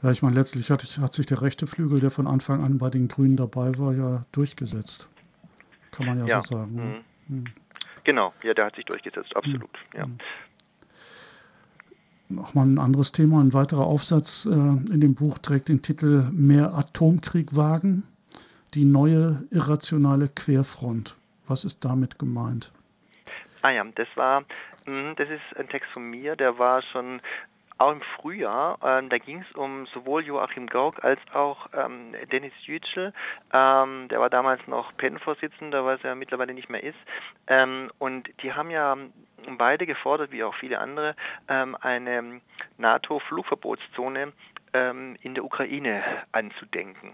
[0.04, 2.90] Ja, ich meine, letztlich hat, hat, sich der rechte Flügel, der von Anfang an bei
[2.90, 5.08] den Grünen dabei war, ja durchgesetzt.
[5.92, 6.42] Kann man ja, ja.
[6.42, 6.76] so sagen.
[6.76, 7.04] Ne?
[7.28, 7.38] Mhm.
[7.38, 7.46] Mhm.
[8.04, 9.72] Genau, ja, der hat sich durchgesetzt, absolut.
[9.94, 10.00] Mhm.
[10.00, 10.08] Ja.
[12.28, 16.74] Nochmal ein anderes Thema, ein weiterer Aufsatz äh, in dem Buch trägt den Titel Mehr
[16.74, 18.04] Atomkrieg wagen,
[18.74, 21.16] die neue irrationale Querfront.
[21.48, 22.72] Was ist damit gemeint?
[23.62, 24.44] Ah ja, das war,
[24.86, 27.22] hm, das ist ein Text von mir, der war schon
[27.78, 32.54] auch im Frühjahr, ähm, da ging es um sowohl Joachim Gauck als auch ähm, Dennis
[32.66, 33.14] Yücel,
[33.54, 36.98] ähm, der war damals noch PEN-Vorsitzender, was er mittlerweile nicht mehr ist.
[37.48, 38.96] Ähm, und die haben ja
[39.58, 41.16] beide gefordert, wie auch viele andere,
[41.48, 42.42] ähm, eine
[42.78, 44.34] NATO-Flugverbotszone
[44.74, 47.14] ähm, in der Ukraine anzudenken.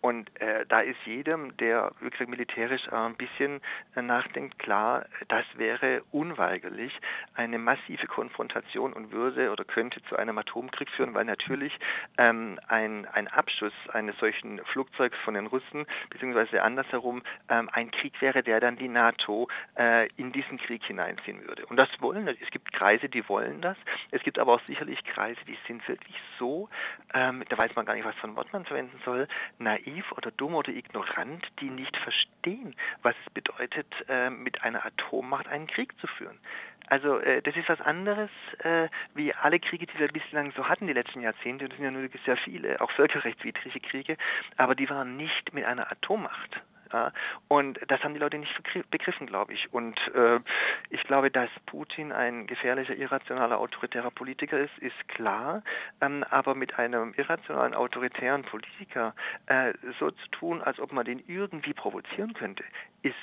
[0.00, 3.60] Und äh, da ist jedem, der wie gesagt, militärisch äh, ein bisschen
[3.96, 6.92] äh, nachdenkt, klar, das wäre unweigerlich
[7.34, 11.76] eine massive Konfrontation und würde oder könnte zu einem Atomkrieg führen, weil natürlich
[12.16, 18.20] ähm, ein, ein Abschuss eines solchen Flugzeugs von den Russen, beziehungsweise andersherum, ähm, ein Krieg
[18.20, 21.66] wäre, der dann die NATO äh, in diesen Krieg hineinziehen würde.
[21.66, 23.76] Und das wollen, es gibt Kreise, die wollen das.
[24.12, 26.68] Es gibt aber auch sicherlich Kreise, die sind wirklich so
[27.14, 30.30] ähm, da weiß man gar nicht, was für ein Wort man verwenden soll, naiv oder
[30.30, 35.98] dumm oder ignorant, die nicht verstehen, was es bedeutet, äh, mit einer Atommacht einen Krieg
[36.00, 36.38] zu führen.
[36.86, 38.30] Also äh, das ist was anderes,
[38.60, 41.84] äh, wie alle Kriege, die wir bislang so hatten, die letzten Jahrzehnte, und das sind
[41.84, 44.16] ja nur sehr viele, auch völkerrechtswidrige Kriege,
[44.56, 46.62] aber die waren nicht mit einer Atommacht.
[47.48, 48.52] Und das haben die Leute nicht
[48.90, 49.72] begriffen, glaube ich.
[49.72, 50.40] Und äh,
[50.90, 55.62] ich glaube, dass Putin ein gefährlicher, irrationaler, autoritärer Politiker ist, ist klar.
[56.00, 59.14] Ähm, aber mit einem irrationalen, autoritären Politiker
[59.46, 62.64] äh, so zu tun, als ob man den irgendwie provozieren könnte,
[63.02, 63.14] ist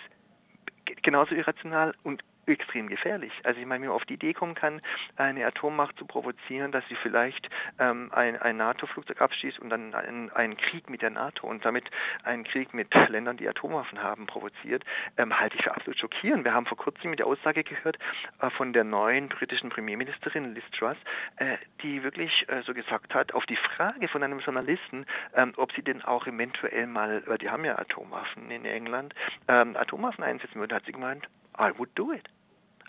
[1.01, 3.31] genauso irrational und extrem gefährlich.
[3.43, 4.81] Also ich meine, wenn man auf die Idee kommen kann,
[5.15, 10.29] eine Atommacht zu provozieren, dass sie vielleicht ähm, ein, ein NATO-Flugzeug abschießt und dann einen,
[10.31, 11.89] einen, Krieg mit der NATO und damit
[12.23, 14.83] einen Krieg mit Ländern, die Atomwaffen haben, provoziert,
[15.17, 16.45] ähm, halte ich für absolut schockierend.
[16.45, 17.97] Wir haben vor kurzem der Aussage gehört
[18.41, 20.97] äh, von der neuen britischen Premierministerin Liz Truss,
[21.37, 25.05] äh, die wirklich äh, so gesagt hat, auf die Frage von einem Journalisten,
[25.35, 29.13] ähm, ob sie denn auch eventuell mal, weil die haben ja Atomwaffen in England,
[29.47, 31.27] ähm, Atomwaffen einsetzen würde, hat sie gemeint,
[31.57, 32.27] I would do it.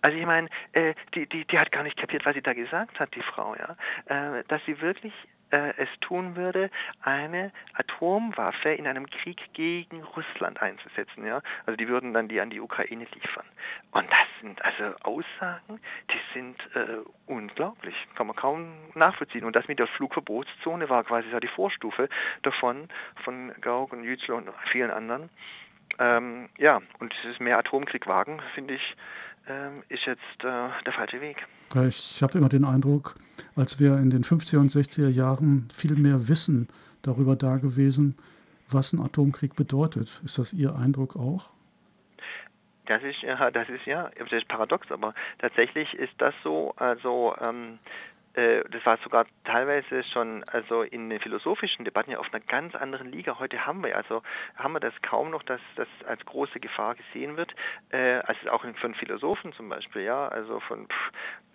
[0.03, 2.99] Also ich meine, äh, die, die, die hat gar nicht kapiert, was sie da gesagt
[3.01, 3.77] hat, die Frau, ja.
[4.07, 5.13] Äh, dass sie wirklich
[5.51, 6.71] äh, es tun würde,
[7.03, 11.41] eine Atomwaffe in einem Krieg gegen Russland einzusetzen, ja.
[11.67, 13.47] Also die würden dann die an die Ukraine liefern.
[13.93, 15.81] Und das sind also Aussagen,
[16.11, 19.45] die sind äh, unglaublich, kann man kaum nachvollziehen.
[19.45, 22.09] Und das mit der Flugverbotszone war quasi die Vorstufe
[22.43, 22.89] davon,
[23.25, 25.31] von Gauck und Yücel und vielen anderen.
[25.99, 28.97] Ähm, ja, und dieses mehr Atomkrieg wagen, finde ich,
[29.49, 31.47] ähm, ist jetzt äh, der falsche Weg.
[31.89, 33.15] Ich habe immer den Eindruck,
[33.55, 36.69] als wäre in den 50er und 60er Jahren viel mehr Wissen
[37.03, 38.17] darüber da gewesen,
[38.69, 40.21] was ein Atomkrieg bedeutet.
[40.25, 41.51] Ist das Ihr Eindruck auch?
[42.87, 46.73] Das ist ja, das ist ja, das ist paradox, aber tatsächlich ist das so.
[46.77, 52.33] Also ähm, äh, das war sogar teilweise schon also in den philosophischen Debatten ja auf
[52.33, 53.39] einer ganz anderen Liga.
[53.39, 54.23] Heute haben wir also
[54.57, 57.55] haben wir das kaum noch, dass das als große Gefahr gesehen wird,
[57.91, 60.87] äh, also auch von Philosophen zum Beispiel, ja, also von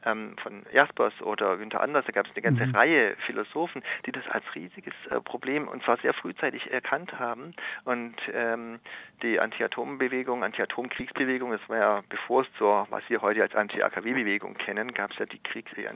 [0.05, 2.75] ähm, von Jaspers oder Günther Anders, da gab es eine ganze mhm.
[2.75, 7.53] Reihe Philosophen, die das als riesiges äh, Problem und zwar sehr frühzeitig erkannt haben.
[7.83, 8.79] Und ähm,
[9.21, 14.93] die Anti-Atom-Bewegung, Anti-Atom-Kriegsbewegung, das war ja bevor es zur, was wir heute als Anti-AKW-Bewegung kennen,
[14.93, 15.87] gab es ja die, Kriegs-, die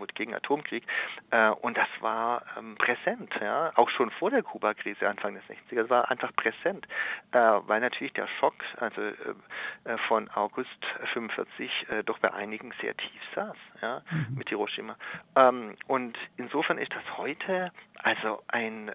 [0.00, 0.84] Anti-Kriegsbewegung gegen Atomkrieg.
[1.30, 5.82] Äh, und das war ähm, präsent, ja, auch schon vor der Kuba-Krise Anfang des 60er,
[5.82, 6.86] das war einfach präsent,
[7.32, 9.14] äh, weil natürlich der Schock also, äh,
[9.84, 10.68] äh von August
[11.12, 14.36] 45 äh, doch bei einigen sehr tief saß, ja, mhm.
[14.36, 14.96] mit Hiroshima.
[15.36, 18.92] Ähm, und insofern ist das heute also ein, äh,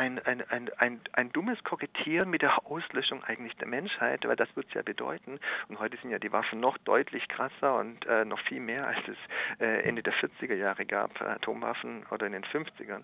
[0.00, 4.48] ein, ein, ein, ein, ein dummes Kokettieren mit der Auslöschung eigentlich der Menschheit, weil das
[4.56, 5.38] wird es ja bedeuten.
[5.68, 8.96] Und heute sind ja die Waffen noch deutlich krasser und äh, noch viel mehr, als
[9.06, 13.02] es äh, Ende der 40er Jahre gab, Atomwaffen oder in den 50ern.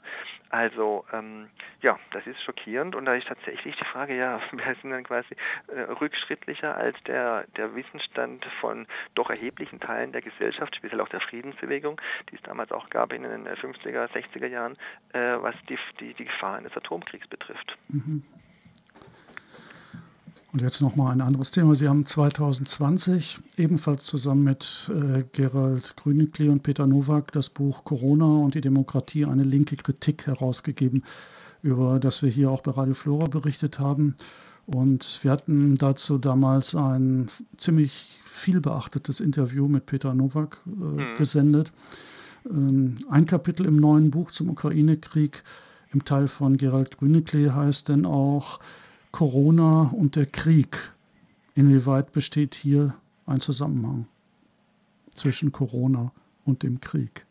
[0.49, 1.51] Also ähm,
[1.83, 5.37] ja, das ist schockierend und da ist tatsächlich die Frage, ja, wir sind dann quasi
[5.69, 11.21] äh, rückschrittlicher als der, der Wissensstand von doch erheblichen Teilen der Gesellschaft, speziell auch der
[11.21, 14.79] Friedensbewegung, die es damals auch gab in den 50er, 60er Jahren,
[15.13, 17.77] äh, was die, die, die Gefahr eines Atomkriegs betrifft.
[17.89, 18.23] Mhm.
[20.53, 21.75] Und jetzt nochmal ein anderes Thema.
[21.75, 28.25] Sie haben 2020 ebenfalls zusammen mit äh, Gerald Grünikli und Peter Nowak das Buch Corona
[28.25, 31.05] und die Demokratie, eine linke Kritik herausgegeben,
[31.63, 34.15] über das wir hier auch bei Radio Flora berichtet haben.
[34.65, 37.27] Und wir hatten dazu damals ein
[37.59, 41.17] ziemlich viel beachtetes Interview mit Peter Nowak äh, mhm.
[41.19, 41.71] gesendet.
[42.49, 45.43] Ähm, ein Kapitel im neuen Buch zum Ukraine-Krieg
[45.93, 48.61] im Teil von Gerald Grüneklee heißt denn auch
[49.13, 50.93] Corona und der Krieg.
[51.55, 52.95] Inwieweit besteht hier
[53.27, 54.07] ein Zusammenhang
[55.15, 56.13] zwischen Corona
[56.45, 57.26] und dem Krieg?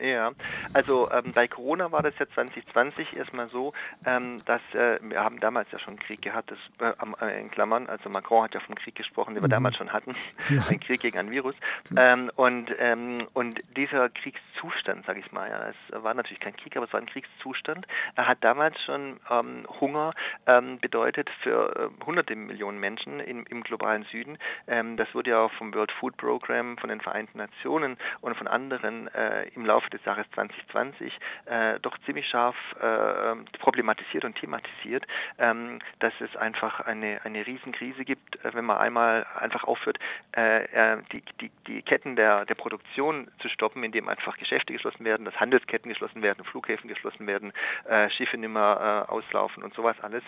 [0.00, 0.32] Ja,
[0.72, 3.72] also ähm, bei Corona war das ja 2020 erstmal so,
[4.04, 7.86] ähm, dass äh, wir haben damals ja schon Krieg gehabt, das, äh, äh, in Klammern,
[7.86, 9.52] also Macron hat ja vom Krieg gesprochen, den wir mhm.
[9.52, 10.12] damals schon hatten,
[10.50, 10.64] ja.
[10.68, 11.54] ein Krieg gegen ein Virus.
[11.96, 16.76] Ähm, und, ähm, und dieser Kriegszustand, sage ich mal, ja, es war natürlich kein Krieg,
[16.76, 17.86] aber es war ein Kriegszustand.
[18.16, 20.12] Er hat damals schon ähm, Hunger
[20.46, 24.38] ähm, bedeutet für äh, hunderte Millionen Menschen im, im globalen Süden.
[24.66, 29.08] das wurde ja auch vom World Food Program, von den Vereinten Nationen und von anderen
[29.14, 35.06] äh, im Laufe des Jahres 2020 äh, doch ziemlich scharf äh, problematisiert und thematisiert,
[35.38, 39.98] ähm, dass es einfach eine, eine Riesenkrise gibt, äh, wenn man einmal einfach aufhört,
[40.36, 45.04] äh, äh, die, die, die Ketten der, der Produktion zu stoppen, indem einfach Geschäfte geschlossen
[45.04, 47.52] werden, dass Handelsketten geschlossen werden, Flughäfen geschlossen werden,
[47.84, 50.22] äh, Schiffe nicht mehr auslaufen und sowas alles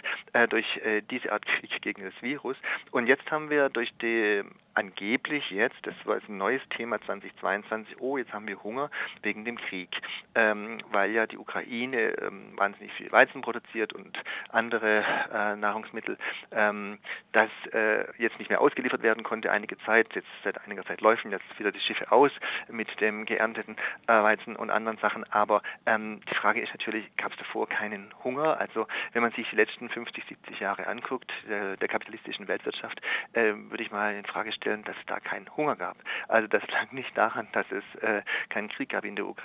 [0.50, 2.56] durch diese Art Krieg gegen das Virus.
[2.90, 4.42] Und jetzt haben wir durch die
[4.76, 8.90] angeblich jetzt, das war ein neues Thema 2022, oh, jetzt haben wir Hunger
[9.22, 9.90] wegen dem Krieg,
[10.34, 14.18] ähm, weil ja die Ukraine ähm, wahnsinnig viel Weizen produziert und
[14.50, 16.18] andere äh, Nahrungsmittel,
[16.52, 16.98] ähm,
[17.32, 21.30] das äh, jetzt nicht mehr ausgeliefert werden konnte einige Zeit, jetzt seit einiger Zeit laufen
[21.30, 22.30] jetzt wieder die Schiffe aus
[22.68, 27.32] mit dem geernteten äh, Weizen und anderen Sachen, aber ähm, die Frage ist natürlich, gab
[27.32, 28.58] es davor keinen Hunger?
[28.60, 33.00] Also wenn man sich die letzten 50, 70 Jahre anguckt, der, der kapitalistischen Weltwirtschaft,
[33.32, 35.96] äh, würde ich mal in Frage stellen, dass es da keinen Hunger gab.
[36.28, 39.35] Also das lag nicht daran, dass es äh, keinen Krieg gab in der Ukraine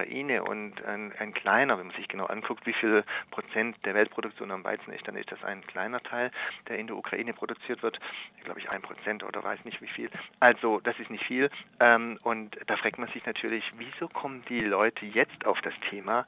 [0.42, 4.64] und ein, ein, kleiner, wenn man sich genau anguckt, wie viel Prozent der Weltproduktion am
[4.64, 6.32] Weizen ist, dann ist das ein kleiner Teil,
[6.68, 8.00] der in der Ukraine produziert wird,
[8.44, 10.10] glaube ich ein Prozent oder weiß nicht wie viel.
[10.40, 11.50] Also das ist nicht viel
[11.80, 16.26] ähm, und da fragt man sich natürlich, wieso kommen die Leute jetzt auf das Thema,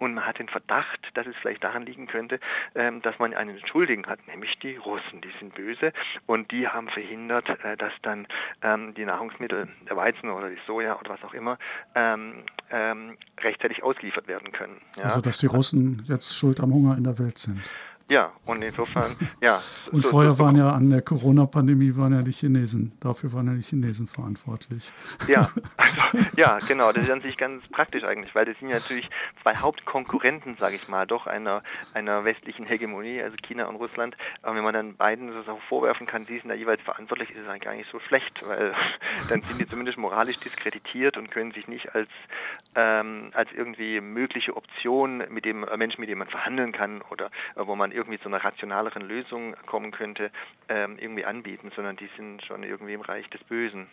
[0.00, 2.40] und man hat den Verdacht, dass es vielleicht daran liegen könnte,
[2.74, 5.20] ähm, dass man einen Schuldigen hat, nämlich die Russen.
[5.20, 5.92] Die sind böse
[6.26, 8.26] und die haben verhindert, äh, dass dann
[8.62, 11.58] ähm, die Nahrungsmittel, der Weizen oder die Soja oder was auch immer,
[11.94, 12.42] ähm,
[13.40, 14.80] rechtzeitig ausgeliefert werden können.
[15.02, 17.62] Also dass die Russen jetzt schuld am Hunger in der Welt sind.
[18.10, 19.62] Ja, und insofern, ja.
[19.92, 22.90] und so, vorher so, so, waren ja an der Corona-Pandemie waren ja die Chinesen.
[22.98, 24.90] Dafür waren ja die Chinesen verantwortlich.
[25.28, 26.90] Ja, also, ja, genau.
[26.90, 29.08] Das ist an sich ganz praktisch eigentlich, weil das sind ja natürlich
[29.42, 31.62] zwei Hauptkonkurrenten, sage ich mal, doch einer,
[31.94, 34.16] einer westlichen Hegemonie, also China und Russland.
[34.42, 37.48] Aber wenn man dann beiden so vorwerfen kann, die sind da jeweils verantwortlich, ist es
[37.48, 38.74] eigentlich gar nicht so schlecht, weil
[39.28, 42.08] dann sind die zumindest moralisch diskreditiert und können sich nicht als,
[42.74, 47.26] ähm, als irgendwie mögliche Option mit dem äh, Menschen, mit dem man verhandeln kann oder
[47.54, 50.30] äh, wo man irgendwie zu einer rationaleren Lösung kommen könnte,
[50.68, 53.86] ähm, irgendwie anbieten, sondern die sind schon irgendwie im Reich des Bösen.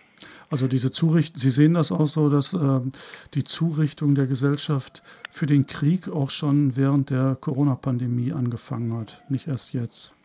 [0.50, 2.92] Also diese Zurichtung, Sie sehen das auch so, dass ähm,
[3.34, 9.48] die Zurichtung der Gesellschaft für den Krieg auch schon während der Corona-Pandemie angefangen hat, nicht
[9.48, 10.17] erst jetzt.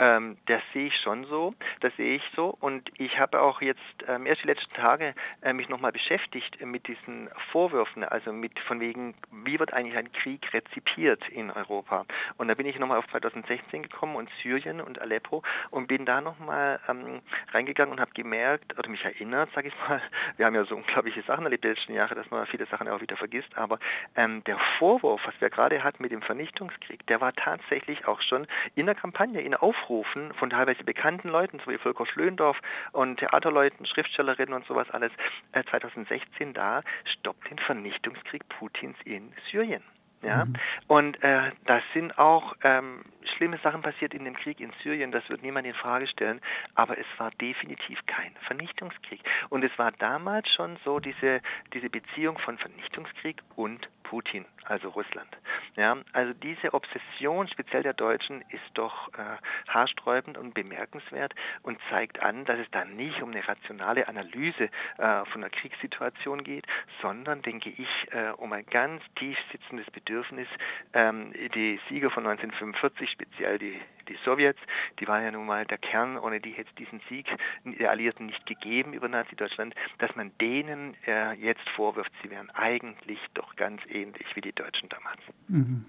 [0.00, 2.56] Ähm, das sehe ich schon so, das sehe ich so.
[2.60, 6.86] Und ich habe auch jetzt ähm, erst die letzten Tage äh, mich nochmal beschäftigt mit
[6.86, 12.04] diesen Vorwürfen, also mit von wegen, wie wird eigentlich ein Krieg rezipiert in Europa?
[12.36, 16.20] Und da bin ich nochmal auf 2016 gekommen und Syrien und Aleppo und bin da
[16.20, 17.20] nochmal ähm,
[17.52, 20.00] reingegangen und habe gemerkt oder mich erinnert, sage ich mal,
[20.36, 23.00] wir haben ja so unglaubliche Sachen erlebt die letzten Jahre, dass man viele Sachen auch
[23.00, 23.78] wieder vergisst, aber
[24.14, 28.46] ähm, der Vorwurf, was wir gerade hatten mit dem Vernichtungskrieg, der war tatsächlich auch schon
[28.76, 29.54] in der Kampagne, in
[29.88, 32.60] Aufrufen von teilweise bekannten Leuten, so wie Volker Schlöndorff
[32.92, 35.10] und Theaterleuten, Schriftstellerinnen und sowas alles,
[35.52, 39.82] äh, 2016 da, stoppt den Vernichtungskrieg Putins in Syrien.
[40.20, 40.54] Ja, mhm.
[40.88, 43.04] und äh, das sind auch ähm,
[43.36, 46.40] schlimme Sachen passiert in dem Krieg in Syrien, das wird niemand in Frage stellen,
[46.74, 49.20] aber es war definitiv kein Vernichtungskrieg.
[49.48, 51.40] Und es war damals schon so diese,
[51.72, 55.28] diese Beziehung von Vernichtungskrieg und Putin, also Russland.
[55.76, 59.36] Ja, also diese Obsession, speziell der Deutschen, ist doch äh,
[59.68, 65.24] haarsträubend und bemerkenswert und zeigt an, dass es da nicht um eine rationale Analyse äh,
[65.26, 66.66] von einer Kriegssituation geht,
[67.02, 70.48] sondern, denke ich, äh, um ein ganz tief sitzendes Bedürfnis.
[70.94, 73.74] Ähm, die Sieger von 1945, speziell die,
[74.08, 74.60] die Sowjets,
[75.00, 77.26] die waren ja nun mal der Kern, ohne die hätte es diesen Sieg
[77.64, 83.18] der Alliierten nicht gegeben über Nazi-Deutschland, dass man denen äh, jetzt vorwirft, sie wären eigentlich
[83.34, 85.20] doch ganz ähnlich wie die Deutschen damals.
[85.48, 85.84] Mhm.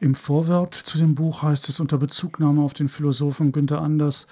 [0.00, 4.26] Im Vorwort zu dem Buch heißt es unter Bezugnahme auf den Philosophen Günther Anders,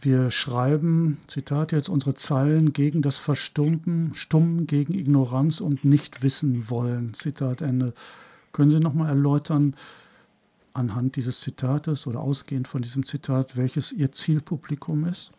[0.00, 6.70] wir schreiben, Zitat jetzt, unsere Zeilen gegen das Verstumpen, Stummen gegen Ignoranz und nicht wissen
[6.70, 7.12] wollen.
[7.12, 7.92] Zitat Ende.
[8.52, 9.74] Können Sie nochmal erläutern,
[10.74, 15.32] anhand dieses Zitates oder ausgehend von diesem Zitat, welches Ihr Zielpublikum ist?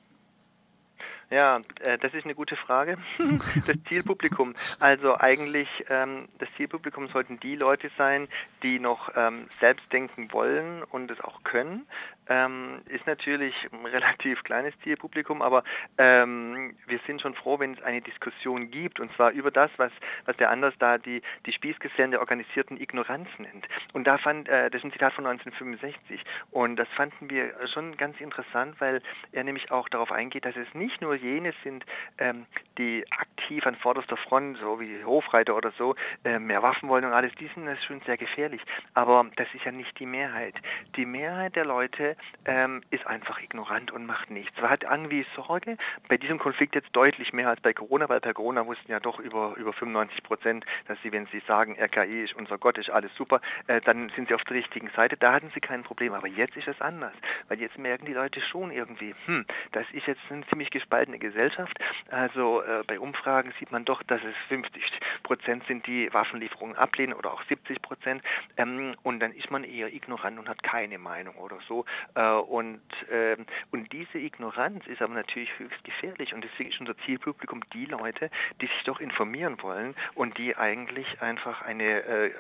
[1.30, 2.98] Ja, äh, das ist eine gute Frage.
[3.66, 4.54] das Zielpublikum.
[4.80, 8.28] Also eigentlich, ähm, das Zielpublikum sollten die Leute sein,
[8.62, 11.88] die noch ähm, selbst denken wollen und es auch können,
[12.28, 15.64] ähm, ist natürlich ein relativ kleines Zielpublikum, aber
[15.98, 19.92] ähm, wir sind schon froh, wenn es eine Diskussion gibt, und zwar über das, was,
[20.26, 23.68] was der Anders da die, die Spießgesellen der organisierten Ignoranz nennt.
[23.94, 27.98] Und da fand, äh, das ist ein Zitat von 1965, und das fanden wir schon
[27.98, 31.86] ganz interessant, weil er nämlich auch darauf eingeht, dass es nicht nur jene sind,
[32.18, 32.46] ähm,
[32.78, 37.14] die aktiv an vorderster Front, so wie Hofreiter oder so, äh, mehr Waffen wollen und
[37.14, 38.62] alles, die sind das schon sehr gefährlich.
[38.94, 40.56] Aber das ist ja nicht die Mehrheit.
[40.96, 42.13] Die Mehrheit der Leute
[42.46, 44.60] ähm, ist einfach ignorant und macht nichts.
[44.62, 48.34] Man hat irgendwie Sorge, bei diesem Konflikt jetzt deutlich mehr als bei Corona, weil bei
[48.34, 52.34] Corona wussten ja doch über, über 95 Prozent, dass sie, wenn sie sagen, RKI ist
[52.34, 55.18] unser Gott, ist alles super, äh, dann sind sie auf der richtigen Seite.
[55.18, 56.14] Da hatten sie kein Problem.
[56.14, 57.14] Aber jetzt ist es anders,
[57.48, 61.78] weil jetzt merken die Leute schon irgendwie, hm, das ist jetzt eine ziemlich gespaltene Gesellschaft.
[62.10, 64.84] Also äh, bei Umfragen sieht man doch, dass es 50
[65.24, 68.22] Prozent sind, die Waffenlieferungen ablehnen oder auch 70 Prozent.
[68.58, 71.86] Ähm, und dann ist man eher ignorant und hat keine Meinung oder so.
[72.16, 76.98] Äh, und, ähm, und diese Ignoranz ist aber natürlich höchst gefährlich und deswegen ist unser
[77.00, 78.30] Zielpublikum die Leute,
[78.62, 82.32] die sich doch informieren wollen und die eigentlich einfach eine äh,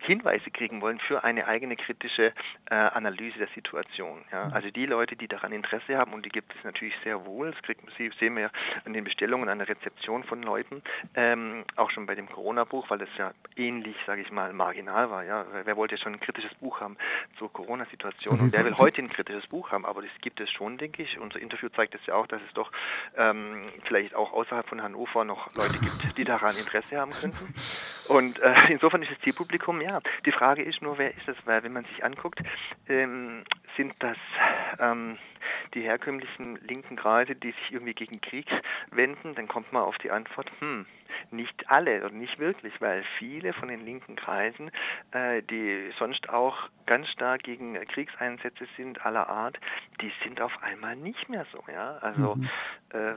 [0.00, 2.32] Hinweise kriegen wollen für eine eigene kritische
[2.70, 4.24] äh, Analyse der Situation.
[4.32, 4.46] Ja?
[4.46, 4.52] Mhm.
[4.52, 7.62] Also die Leute, die daran Interesse haben, und die gibt es natürlich sehr wohl, das
[7.62, 8.50] kriegt, Sie sehen wir
[8.84, 10.82] an den Bestellungen, an der Rezeption von Leuten,
[11.14, 15.24] ähm, auch schon bei dem Corona-Buch, weil das ja ähnlich, sage ich mal, marginal war.
[15.24, 15.46] Ja?
[15.64, 16.96] Wer wollte schon ein kritisches Buch haben
[17.38, 19.84] zur Corona-Situation und wer will heute ein kritisches Buch haben?
[19.86, 21.18] Aber das gibt es schon, denke ich.
[21.18, 22.70] Unser Interview zeigt es ja auch, dass es doch
[23.16, 27.54] ähm, vielleicht auch außerhalb von Hannover noch Leute gibt, die daran Interesse haben könnten.
[28.08, 31.36] Und äh, insofern ist das Zielpublikum, ja, die Frage ist nur, wer ist es?
[31.44, 32.40] Weil wenn man sich anguckt,
[32.88, 33.44] ähm,
[33.76, 34.16] sind das
[34.78, 35.18] ähm,
[35.74, 38.46] die herkömmlichen linken Kreise, die sich irgendwie gegen Krieg
[38.90, 40.86] wenden, dann kommt man auf die Antwort, hm,
[41.30, 44.70] nicht alle und nicht wirklich, weil viele von den linken Kreisen,
[45.12, 49.58] äh, die sonst auch ganz stark gegen Kriegseinsätze sind aller Art,
[50.00, 51.62] die sind auf einmal nicht mehr so.
[51.72, 51.98] Ja?
[51.98, 52.48] Also mhm.
[52.90, 53.14] äh,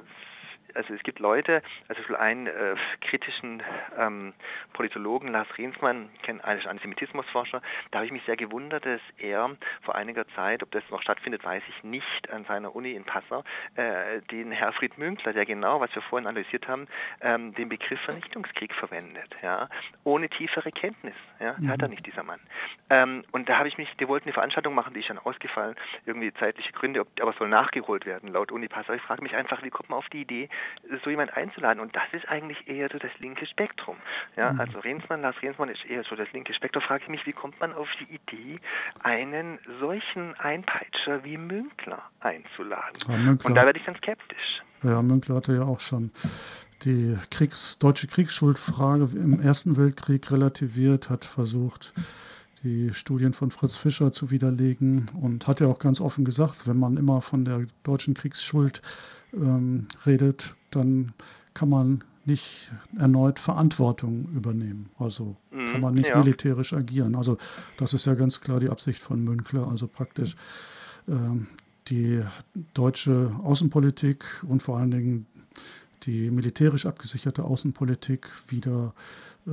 [0.74, 3.64] also es gibt Leute, also für einen äh, kritischen
[3.98, 4.34] ähm,
[4.74, 9.56] Politologen, Lars Riensmann, ich kenne eigentlich Antisemitismusforscher, da habe ich mich sehr gewundert, dass er
[9.82, 13.44] vor einiger Zeit, ob das noch stattfindet, weiß ich nicht, an seiner Uni in Passau,
[13.76, 16.88] äh, den Herfried Münkler, der genau, was wir vorhin analysiert haben,
[17.22, 19.70] ähm, den Begriff Vernichtungskrieg verwendet, ja,
[20.04, 21.70] ohne tiefere Kenntnis, ja, mhm.
[21.70, 22.40] hat er nicht, dieser Mann.
[22.90, 25.76] Ähm, und da habe ich mich, die wollten eine Veranstaltung machen, die ist dann ausgefallen,
[26.06, 28.94] irgendwie zeitliche Gründe, ob, aber es soll nachgeholt werden, laut Uni Passau.
[28.94, 30.50] Ich frage mich einfach, wie kommt man auf die Idee,
[31.04, 31.80] so jemand einzuladen.
[31.82, 33.98] Und das ist eigentlich eher so das linke Spektrum.
[34.36, 34.60] Ja, mhm.
[34.60, 36.84] also Rehnsmann, Lars Rehnsmann ist eher so das linke Spektrum.
[36.84, 38.60] Frage ich mich, wie kommt man auf die Idee,
[39.04, 42.98] einen solchen Einpeitscher wie Münkler einzuladen?
[43.08, 43.50] Ja, Münkler.
[43.50, 44.62] Und da werde ich dann skeptisch.
[44.84, 46.12] Ja, Münkler hatte ja auch schon
[46.84, 51.94] die Kriegs-, deutsche Kriegsschuldfrage im Ersten Weltkrieg relativiert, hat versucht,
[52.64, 56.80] die Studien von Fritz Fischer zu widerlegen und hat ja auch ganz offen gesagt, wenn
[56.80, 58.82] man immer von der deutschen Kriegsschuld
[59.34, 61.14] ähm, redet, dann
[61.54, 64.90] kann man nicht erneut Verantwortung übernehmen.
[64.98, 66.18] Also mhm, kann man nicht ja.
[66.18, 67.16] militärisch agieren.
[67.16, 67.38] Also
[67.78, 69.68] das ist ja ganz klar die Absicht von Münkler.
[69.68, 70.36] Also praktisch
[71.08, 71.48] ähm,
[71.88, 72.22] die
[72.74, 75.26] deutsche Außenpolitik und vor allen Dingen
[76.04, 78.94] die militärisch abgesicherte Außenpolitik wieder
[79.48, 79.52] äh,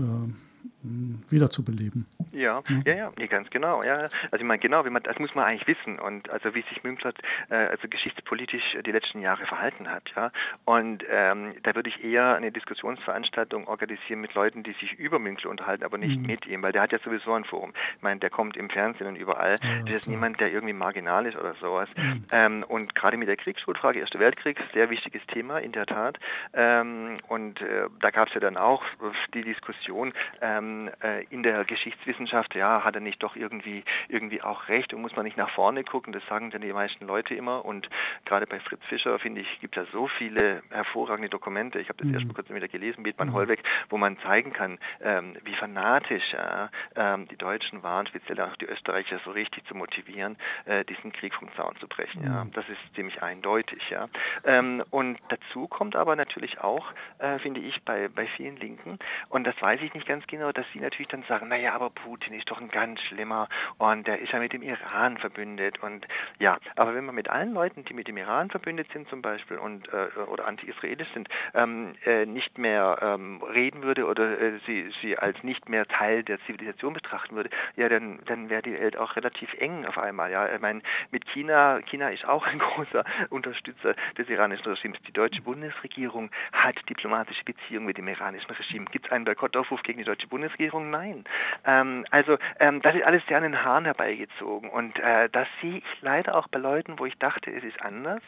[0.83, 2.07] wiederzubeleben.
[2.33, 3.83] Ja, ja, ja, ja nee, ganz genau.
[3.83, 4.09] Ja.
[4.31, 6.83] Also ich meine, genau, wie man, das muss man eigentlich wissen und also wie sich
[6.83, 7.13] Münkler
[7.51, 10.05] äh, also geschichtspolitisch die letzten Jahre verhalten hat.
[10.17, 10.31] Ja.
[10.65, 15.51] Und ähm, da würde ich eher eine Diskussionsveranstaltung organisieren mit Leuten, die sich über Münkler
[15.51, 16.27] unterhalten, aber nicht mhm.
[16.27, 17.73] mit ihm, weil der hat ja sowieso ein Forum.
[17.97, 19.59] Ich meine, der kommt im Fernsehen und überall.
[19.63, 20.13] Ja, das ist ja.
[20.13, 21.89] niemand, der irgendwie marginal ist oder sowas.
[21.97, 22.25] Mhm.
[22.33, 26.19] Ähm, und gerade mit der Kriegsschuldfrage, Erster Weltkrieg, sehr wichtiges Thema, in der Tat.
[26.55, 28.87] Ähm, und äh, da gab es ja dann auch
[29.35, 30.70] die Diskussion, ähm,
[31.03, 35.17] äh, in der Geschichtswissenschaft, ja, hat er nicht doch irgendwie, irgendwie auch recht und muss
[35.17, 37.89] man nicht nach vorne gucken, das sagen dann die meisten Leute immer und
[38.25, 41.99] gerade bei Fritz Fischer, finde ich, gibt es ja so viele hervorragende Dokumente, ich habe
[41.99, 42.15] das mhm.
[42.15, 43.35] erst vor kurzem wieder gelesen, Bethmann mhm.
[43.35, 48.57] Hollweg, wo man zeigen kann, ähm, wie fanatisch äh, ähm, die Deutschen waren, speziell auch
[48.57, 52.29] die Österreicher so richtig zu motivieren, äh, diesen Krieg vom Zaun zu brechen, mhm.
[52.29, 54.09] ja, das ist ziemlich eindeutig, ja.
[54.45, 56.87] Ähm, und dazu kommt aber natürlich auch,
[57.19, 58.99] äh, finde ich, bei, bei vielen Linken,
[59.29, 62.35] und das weiß ich nicht ganz genau, dass sie natürlich dann sagen, naja, aber Putin
[62.35, 63.49] ist doch ein ganz schlimmer
[63.79, 66.07] und der ist ja mit dem Iran verbündet und
[66.39, 69.57] ja, aber wenn man mit allen Leuten, die mit dem Iran verbündet sind zum Beispiel
[69.57, 74.93] und äh, oder anti-israelisch sind, ähm, äh, nicht mehr ähm, reden würde oder äh, sie,
[75.01, 78.99] sie als nicht mehr Teil der Zivilisation betrachten würde, ja, dann, dann wäre die Welt
[78.99, 80.31] auch relativ eng auf einmal.
[80.31, 84.99] Ja, ich meine, mit China, China ist auch ein großer Unterstützer des iranischen Regimes.
[85.09, 88.85] Die deutsche Bundesregierung hat diplomatische Beziehungen mit dem iranischen Regime.
[88.91, 90.50] Gibt es einen Boykottaufruf gegen die deutsche Bundesregierung?
[90.59, 91.25] Nein.
[91.65, 95.79] Ähm, also ähm, das ist alles sehr an den Haaren herbeigezogen und äh, das sehe
[95.79, 98.23] ich leider auch bei Leuten, wo ich dachte, es ist anders,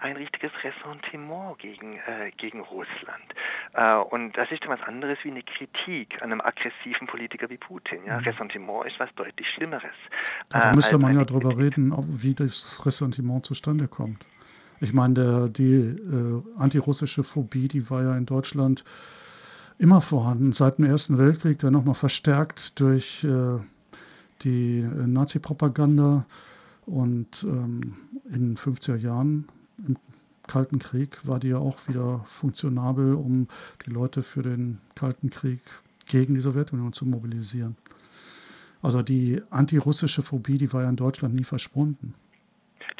[0.00, 3.34] ein richtiges Ressentiment gegen, äh, gegen Russland.
[3.74, 8.04] Äh, und das ist was anderes wie eine Kritik an einem aggressiven Politiker wie Putin.
[8.06, 8.18] Ja?
[8.18, 8.24] Mhm.
[8.24, 9.94] Ressentiment ist was deutlich Schlimmeres.
[10.48, 14.24] Da müsste man ja drüber reden, wie das Ressentiment zustande kommt.
[14.80, 18.84] Ich meine, der, die äh, antirussische Phobie, die war ja in Deutschland
[19.78, 23.58] immer vorhanden, seit dem Ersten Weltkrieg, der nochmal verstärkt durch äh,
[24.42, 26.24] die äh, Nazi-Propaganda
[26.86, 27.94] und ähm,
[28.32, 29.46] in den 50er Jahren
[29.86, 29.96] im
[30.46, 33.48] Kalten Krieg war die ja auch wieder funktionabel, um
[33.84, 35.60] die Leute für den Kalten Krieg
[36.06, 37.76] gegen die Sowjetunion zu mobilisieren.
[38.80, 42.14] Also die antirussische Phobie, die war ja in Deutschland nie verschwunden.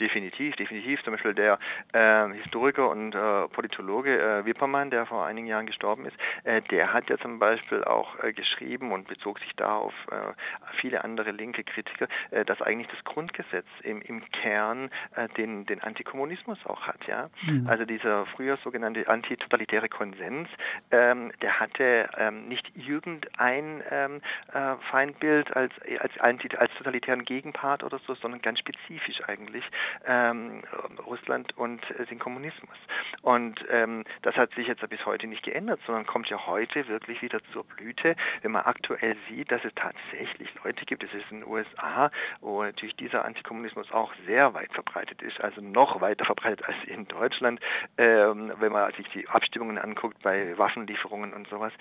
[0.01, 1.03] Definitiv, definitiv.
[1.03, 1.59] Zum Beispiel der
[1.93, 6.93] äh, Historiker und äh, Politologe äh, Wippermann, der vor einigen Jahren gestorben ist, äh, der
[6.93, 10.17] hat ja zum Beispiel auch äh, geschrieben und bezog sich da auf äh,
[10.81, 12.07] viele andere linke Kritiker,
[12.47, 14.91] dass eigentlich das Grundgesetz im, im Kern
[15.37, 17.07] den, den Antikommunismus auch hat.
[17.07, 17.31] Ja?
[17.43, 17.67] Mhm.
[17.69, 20.49] Also dieser früher sogenannte antitotalitäre Konsens,
[20.91, 24.21] ähm, der hatte ähm, nicht irgendein ähm,
[24.91, 29.65] Feindbild als, als, anti, als totalitären Gegenpart oder so, sondern ganz spezifisch eigentlich
[30.07, 30.63] ähm,
[31.07, 32.77] Russland und äh, den Kommunismus.
[33.23, 37.23] Und ähm, das hat sich jetzt bis heute nicht geändert, sondern kommt ja heute wirklich
[37.23, 41.41] wieder zur Blüte, wenn man aktuell sieht, dass es tatsächlich Leute gibt, es ist in
[41.41, 42.11] den USA,
[42.41, 47.07] wo natürlich dieser Antikommunismus auch sehr weit verbreitet ist, also noch weiter verbreitet als in
[47.09, 47.61] Deutschland,
[47.97, 51.73] ähm, wenn man sich die Abstimmungen anguckt bei Waffenlieferungen und sowas.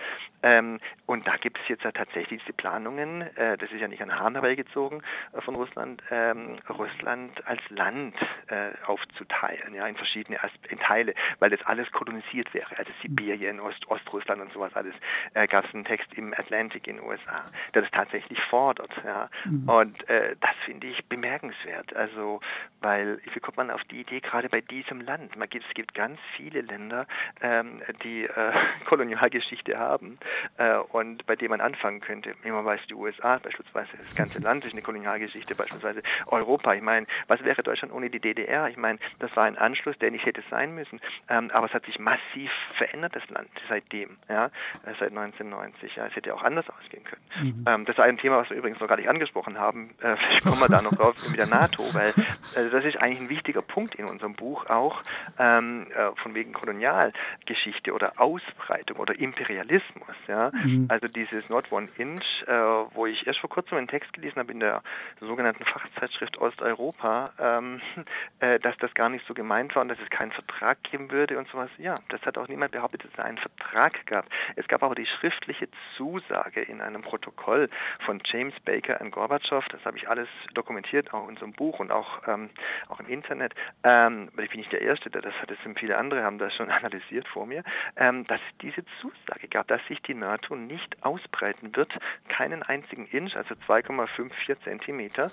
[0.43, 4.01] Ähm, und da gibt es jetzt ja tatsächlich diese Planungen, äh, das ist ja nicht
[4.01, 5.01] an Hahn herbeigezogen
[5.33, 8.15] äh, von Russland, ähm, Russland als Land Land
[8.47, 10.39] äh, aufzuteilen, ja, in verschiedene
[10.69, 12.77] in Teile, weil das alles kolonisiert wäre.
[12.77, 14.93] Also Sibirien, Ost, Ostrussland und sowas alles.
[15.33, 18.91] Äh, Gab es einen Text im Atlantic in den USA, der das tatsächlich fordert.
[19.03, 19.29] Ja.
[19.45, 19.69] Mhm.
[19.69, 21.95] Und äh, das finde ich bemerkenswert.
[21.95, 22.39] Also,
[22.81, 25.35] weil wie kommt man auf die Idee gerade bei diesem Land?
[25.35, 27.07] Man gibt, es gibt ganz viele Länder,
[27.41, 28.53] ähm, die äh,
[28.85, 30.19] Kolonialgeschichte haben
[30.57, 32.35] äh, und bei denen man anfangen könnte.
[32.43, 36.73] Wie man weiß, die USA beispielsweise, das ganze Land ist eine Kolonialgeschichte, beispielsweise Europa.
[36.73, 38.69] Ich meine, was wäre Deutschland Deutschland ohne die DDR.
[38.69, 40.99] Ich meine, das war ein Anschluss, der nicht hätte sein müssen.
[41.29, 45.95] Ähm, aber es hat sich massiv verändert, das Land, seitdem, ja, äh, seit 1990.
[45.95, 47.21] Ja, es hätte auch anders ausgehen können.
[47.41, 47.65] Mhm.
[47.67, 49.91] Ähm, das ist ein Thema, was wir übrigens noch gar nicht angesprochen haben.
[50.01, 52.13] Äh, vielleicht kommen wir da noch drauf mit der NATO, weil
[52.55, 55.01] also das ist eigentlich ein wichtiger Punkt in unserem Buch auch,
[55.39, 60.15] ähm, äh, von wegen Kolonialgeschichte oder Ausbreitung oder Imperialismus.
[60.27, 60.51] Ja?
[60.53, 60.85] Mhm.
[60.89, 62.53] Also dieses Not One Inch, äh,
[62.93, 64.81] wo ich erst vor kurzem einen Text gelesen habe in der
[65.19, 67.76] sogenannten Fachzeitschrift Osteuropa, ähm,
[68.39, 71.37] äh, dass das gar nicht so gemeint war und dass es keinen Vertrag geben würde
[71.37, 71.69] und sowas.
[71.77, 74.25] Ja, das hat auch niemand behauptet, dass es einen Vertrag gab.
[74.55, 77.69] Es gab aber die schriftliche Zusage in einem Protokoll
[78.05, 79.65] von James Baker und Gorbatschow.
[79.69, 82.49] Das habe ich alles dokumentiert, auch in unserem Buch und auch, ähm,
[82.89, 83.53] auch im Internet.
[83.83, 85.51] Ähm, ich bin nicht der Erste, der das hat.
[85.51, 87.63] Es sind viele andere, haben das schon analysiert vor mir,
[87.95, 91.93] ähm, dass es diese Zusage gab, dass sich die NATO nicht ausbreiten wird,
[92.27, 95.31] keinen einzigen Inch, also 2,54 Zentimeter,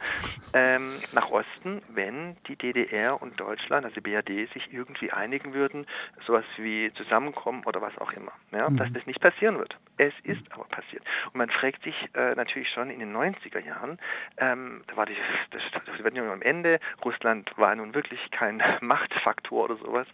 [0.52, 5.86] ähm, nach Osten, wenn die DDR und Deutschland, also die BRD, sich irgendwie einigen würden,
[6.26, 8.32] sowas wie zusammenkommen oder was auch immer.
[8.52, 8.76] Ja, mhm.
[8.76, 9.76] Dass das nicht passieren wird.
[9.96, 11.04] Es ist aber passiert.
[11.26, 13.98] Und man fragt sich äh, natürlich schon in den 90er Jahren,
[14.38, 15.16] ähm, da war die,
[15.50, 20.06] das, das Sowjetunion am Ende, Russland war nun wirklich kein Machtfaktor oder sowas.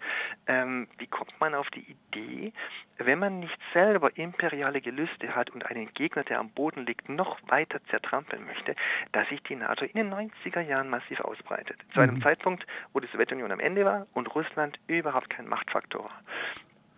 [0.47, 2.53] Ähm, wie kommt man auf die Idee,
[2.99, 7.39] wenn man nicht selber imperiale Gelüste hat und einen Gegner, der am Boden liegt, noch
[7.49, 8.75] weiter zertrampeln möchte,
[9.13, 11.79] dass sich die NATO in den 90er Jahren massiv ausbreitet.
[11.95, 12.23] Zu einem mhm.
[12.23, 16.23] Zeitpunkt, wo die Sowjetunion am Ende war und Russland überhaupt kein Machtfaktor war.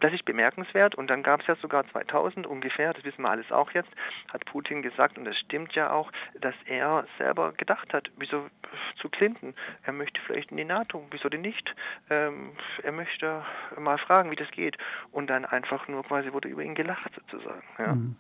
[0.03, 3.53] Das ist bemerkenswert und dann gab es ja sogar 2000 ungefähr, das wissen wir alles
[3.53, 3.91] auch jetzt,
[4.33, 8.49] hat Putin gesagt und das stimmt ja auch, dass er selber gedacht hat, wieso
[9.01, 11.73] zu Clinton, er möchte vielleicht in die NATO, wieso denn nicht?
[12.11, 12.51] Ähm,
[12.83, 13.45] er möchte
[13.79, 14.77] mal fragen, wie das geht
[15.13, 17.63] und dann einfach nur quasi wurde über ihn gelacht sozusagen.
[17.79, 17.95] Ja.
[17.95, 18.17] Mhm.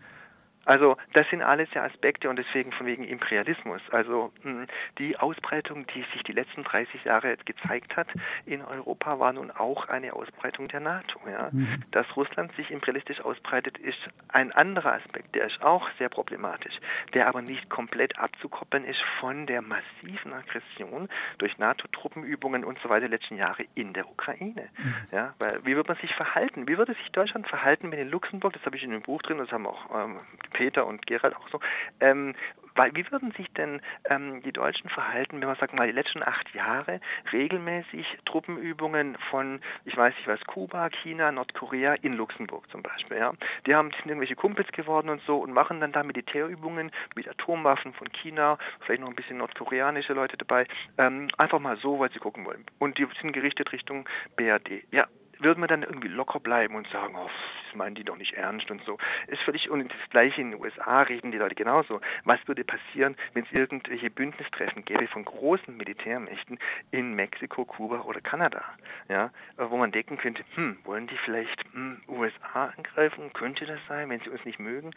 [0.64, 3.80] Also das sind alles ja Aspekte und deswegen von wegen Imperialismus.
[3.90, 4.66] Also hm,
[4.98, 8.08] die Ausbreitung, die sich die letzten 30 Jahre gezeigt hat
[8.46, 11.20] in Europa, war nun auch eine Ausbreitung der NATO.
[11.26, 11.48] Ja.
[11.50, 11.82] Mhm.
[11.90, 13.98] Dass Russland sich imperialistisch ausbreitet, ist
[14.28, 16.74] ein anderer Aspekt, der ist auch sehr problematisch,
[17.14, 21.08] der aber nicht komplett abzukoppeln ist von der massiven Aggression
[21.38, 24.68] durch NATO-Truppenübungen und so weiter der letzten Jahre in der Ukraine.
[24.78, 24.94] Mhm.
[25.10, 26.68] Ja, weil wie wird man sich verhalten?
[26.68, 29.38] Wie würde sich Deutschland verhalten, wenn in Luxemburg, das habe ich in dem Buch drin,
[29.38, 30.20] das haben auch ähm,
[30.52, 31.60] Peter und Gerald auch so.
[32.00, 32.34] Ähm,
[32.74, 36.22] weil, wie würden sich denn ähm, die Deutschen verhalten, wenn man sagt mal die letzten
[36.22, 37.00] acht Jahre
[37.32, 43.32] regelmäßig Truppenübungen von, ich weiß nicht was, Kuba, China, Nordkorea in Luxemburg zum Beispiel, ja?
[43.66, 47.92] Die haben sind irgendwelche Kumpels geworden und so und machen dann da Militärübungen mit Atomwaffen
[47.92, 50.66] von China, vielleicht noch ein bisschen nordkoreanische Leute dabei,
[50.98, 52.64] ähm, einfach mal so, weil sie gucken wollen.
[52.78, 54.84] Und die sind gerichtet Richtung BRD.
[54.90, 55.06] Ja,
[55.42, 57.30] würde man dann irgendwie locker bleiben und sagen, oh,
[57.72, 58.98] das meinen die doch nicht ernst und so.
[59.26, 62.00] Ist völlig, und das gleiche in den USA reden die Leute genauso.
[62.24, 66.58] Was würde passieren, wenn es irgendwelche Bündnistreffen gäbe von großen Militärmächten
[66.90, 68.62] in Mexiko, Kuba oder Kanada?
[69.08, 73.32] Ja, wo man denken könnte, hm, wollen die vielleicht hm, USA angreifen?
[73.32, 74.90] Könnte das sein, wenn sie uns nicht mögen?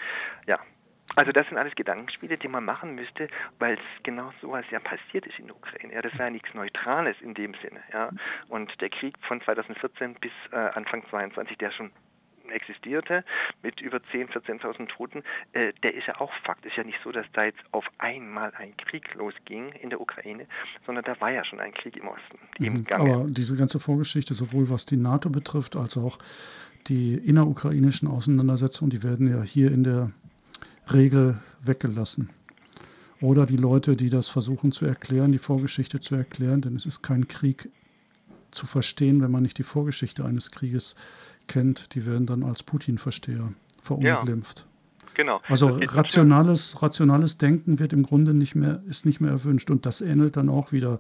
[0.48, 0.60] Ja,
[1.16, 3.28] also das sind alles Gedankenspiele, die man machen müsste,
[3.60, 5.94] weil es genau sowas ja passiert ist in der Ukraine.
[5.94, 7.82] Ja, das war ja nichts Neutrales in dem Sinne.
[7.92, 8.10] Ja.
[8.50, 11.92] Und der Krieg von 2014 bis äh, Anfang 22, der schon
[12.52, 13.24] existierte
[13.64, 16.66] mit über 10.000, 14.000 Toten, äh, der ist ja auch Fakt.
[16.66, 20.02] Es ist ja nicht so, dass da jetzt auf einmal ein Krieg losging in der
[20.02, 20.46] Ukraine,
[20.86, 22.40] sondern da war ja schon ein Krieg im Osten.
[22.60, 22.86] Mhm.
[22.92, 26.20] Aber diese ganze Vorgeschichte, sowohl was die NATO betrifft, als auch
[26.88, 30.12] die innerukrainischen Auseinandersetzungen, die werden ja hier in der
[30.94, 32.30] Regel weggelassen.
[33.22, 37.02] Oder die Leute, die das versuchen zu erklären, die Vorgeschichte zu erklären, denn es ist
[37.02, 37.70] kein Krieg
[38.52, 40.96] zu verstehen, wenn man nicht die Vorgeschichte eines Krieges
[41.48, 41.96] kennt.
[41.96, 44.66] Die werden dann als Putin-Versteher verunglimpft.
[45.00, 45.42] Ja, genau.
[45.48, 49.72] Also rationales, rationales Denken wird im Grunde nicht mehr, ist nicht mehr erwünscht.
[49.72, 51.00] Und das ähnelt dann auch wieder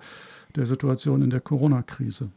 [0.56, 2.32] der Situation in der Corona-Krise.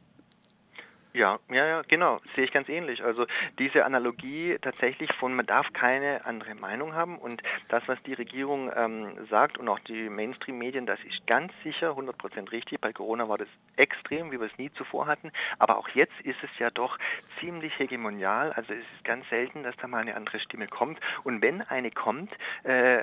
[1.18, 3.02] Ja, ja, ja, genau, sehe ich ganz ähnlich.
[3.02, 3.26] Also
[3.58, 8.70] diese Analogie tatsächlich von, man darf keine andere Meinung haben und das, was die Regierung
[8.76, 12.80] ähm, sagt und auch die Mainstream-Medien, das ist ganz sicher 100% richtig.
[12.80, 13.48] Bei Corona war das
[13.78, 16.98] extrem, wie wir es nie zuvor hatten, aber auch jetzt ist es ja doch
[17.40, 18.52] ziemlich hegemonial.
[18.52, 21.90] Also es ist ganz selten, dass da mal eine andere Stimme kommt und wenn eine
[21.90, 22.30] kommt,
[22.64, 22.98] äh,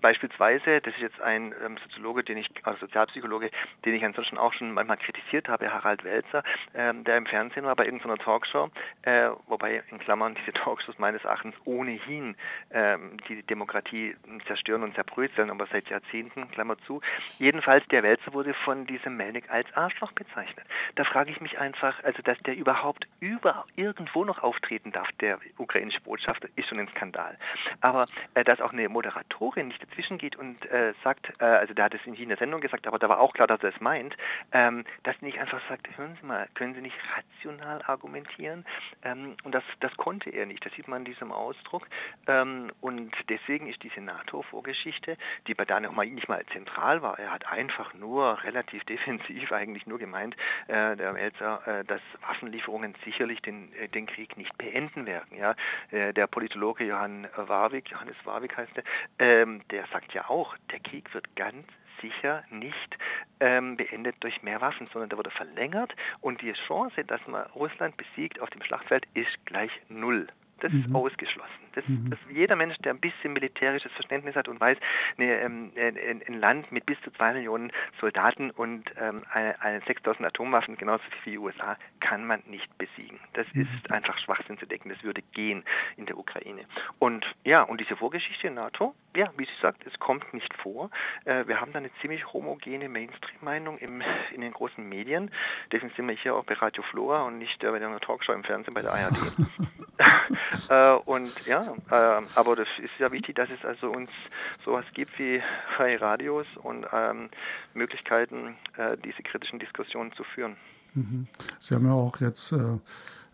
[0.00, 3.50] beispielsweise, das ist jetzt ein ähm, Soziologe, den ich, also Sozialpsychologe,
[3.84, 6.42] den ich ansonsten auch schon manchmal kritisiert habe, Harald Welzer,
[6.74, 8.70] ähm, der im Fernsehen war, bei irgendeiner Talkshow,
[9.02, 12.36] äh, wobei in Klammern diese Talkshows meines Erachtens ohnehin
[12.70, 14.16] ähm, die Demokratie
[14.46, 17.00] zerstören und zerbröseln, aber seit Jahrzehnten, Klammer zu.
[17.38, 20.66] Jedenfalls, der Wälzer wurde von diesem Melnik als Arschloch bezeichnet.
[20.94, 25.38] Da frage ich mich einfach, also dass der überhaupt über irgendwo noch auftreten darf, der
[25.58, 27.36] ukrainische Botschafter, ist schon ein Skandal.
[27.80, 31.86] Aber äh, dass auch eine Moderatorin nicht dazwischen geht und äh, sagt, äh, also der
[31.86, 34.16] hat es in der Sendung gesagt, aber da war auch klar, dass er es meint,
[34.52, 38.64] ähm, dass nicht einfach sagt, hören Sie mal, können Sie nicht rational argumentieren.
[39.02, 40.64] Ähm, und das, das konnte er nicht.
[40.64, 41.86] Das sieht man in diesem Ausdruck.
[42.26, 47.18] Ähm, und deswegen ist diese NATO-Vorgeschichte, die bei da noch mal nicht mal zentral war,
[47.18, 50.36] er hat einfach nur relativ defensiv eigentlich nur gemeint,
[50.68, 55.36] äh, der Melzer, äh, dass Waffenlieferungen sicherlich den, äh, den Krieg nicht beenden werden.
[55.36, 55.54] Ja?
[55.90, 58.84] Äh, der Politologe Johann Warwick, Johannes Warwick heißt er,
[59.18, 61.66] ähm, der sagt ja auch, der Krieg wird ganz
[62.00, 62.98] sicher nicht
[63.40, 67.96] ähm, beendet durch mehr Waffen, sondern der wurde verlängert und die Chance, dass man Russland
[67.96, 70.26] besiegt auf dem Schlachtfeld, ist gleich null.
[70.60, 70.80] Das mhm.
[70.80, 71.64] ist ausgeschlossen.
[71.74, 72.10] Das, mhm.
[72.10, 74.78] das, jeder Mensch, der ein bisschen militärisches Verständnis hat und weiß,
[75.16, 79.80] ne, ähm, ein, ein, Land mit bis zu zwei Millionen Soldaten und ähm, eine, eine
[79.86, 83.18] 6000 Atomwaffen, genauso wie die USA, kann man nicht besiegen.
[83.32, 83.62] Das mhm.
[83.62, 84.88] ist einfach Schwachsinn zu decken.
[84.88, 85.64] Das würde gehen
[85.96, 86.62] in der Ukraine.
[86.98, 90.90] Und ja, und diese Vorgeschichte in NATO, ja, wie sie sagt, es kommt nicht vor.
[91.24, 95.30] Äh, wir haben da eine ziemlich homogene Mainstream-Meinung in den großen Medien.
[95.72, 98.44] Deswegen sind wir hier auch bei Radio Flora und nicht äh, bei einer Talkshow im
[98.44, 99.16] Fernsehen bei der ARD.
[100.68, 101.74] äh, und ja,
[102.34, 104.10] aber das ist ja wichtig, dass es also uns
[104.64, 105.42] sowas gibt wie
[105.76, 107.30] freie Radios und ähm,
[107.74, 110.56] Möglichkeiten, äh, diese kritischen Diskussionen zu führen.
[110.94, 111.26] Mhm.
[111.58, 112.78] Sie haben ja auch jetzt äh,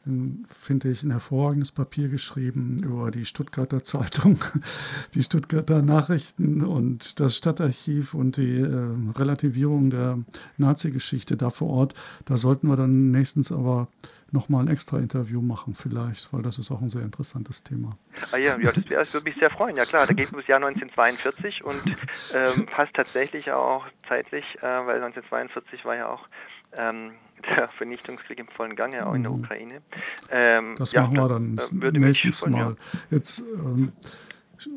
[0.05, 4.39] finde ich, ein hervorragendes Papier geschrieben über die Stuttgarter Zeitung,
[5.15, 10.19] die Stuttgarter Nachrichten und das Stadtarchiv und die äh, Relativierung der
[10.57, 11.95] Nazi-Geschichte da vor Ort.
[12.25, 13.89] Da sollten wir dann nächstens aber
[14.33, 17.97] nochmal ein extra Interview machen vielleicht, weil das ist auch ein sehr interessantes Thema.
[18.33, 19.77] Ah ja, ja das, das würde mich sehr freuen.
[19.77, 21.83] Ja klar, da geht es um das Jahr 1942 und
[22.35, 26.27] ähm, passt tatsächlich auch zeitlich, äh, weil 1942 war ja auch
[26.73, 27.13] ähm,
[27.51, 29.41] der Vernichtungskrieg im vollen Gange, auch in der mhm.
[29.41, 29.83] Ukraine.
[30.31, 32.59] Ähm, das ja, machen wir dann äh, nächstes Mal.
[32.59, 32.77] Ja.
[33.11, 33.93] Jetzt ähm,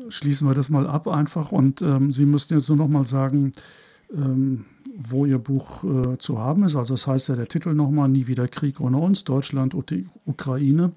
[0.08, 3.52] schließen wir das mal ab einfach und ähm, Sie müssten jetzt nur noch mal sagen,
[4.12, 4.64] ähm,
[4.96, 6.76] wo Ihr Buch äh, zu haben ist.
[6.76, 10.08] Also das heißt ja der Titel nochmal, Nie wieder Krieg ohne uns, Deutschland und die
[10.24, 10.92] Ukraine.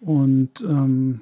[0.00, 1.20] Und ähm,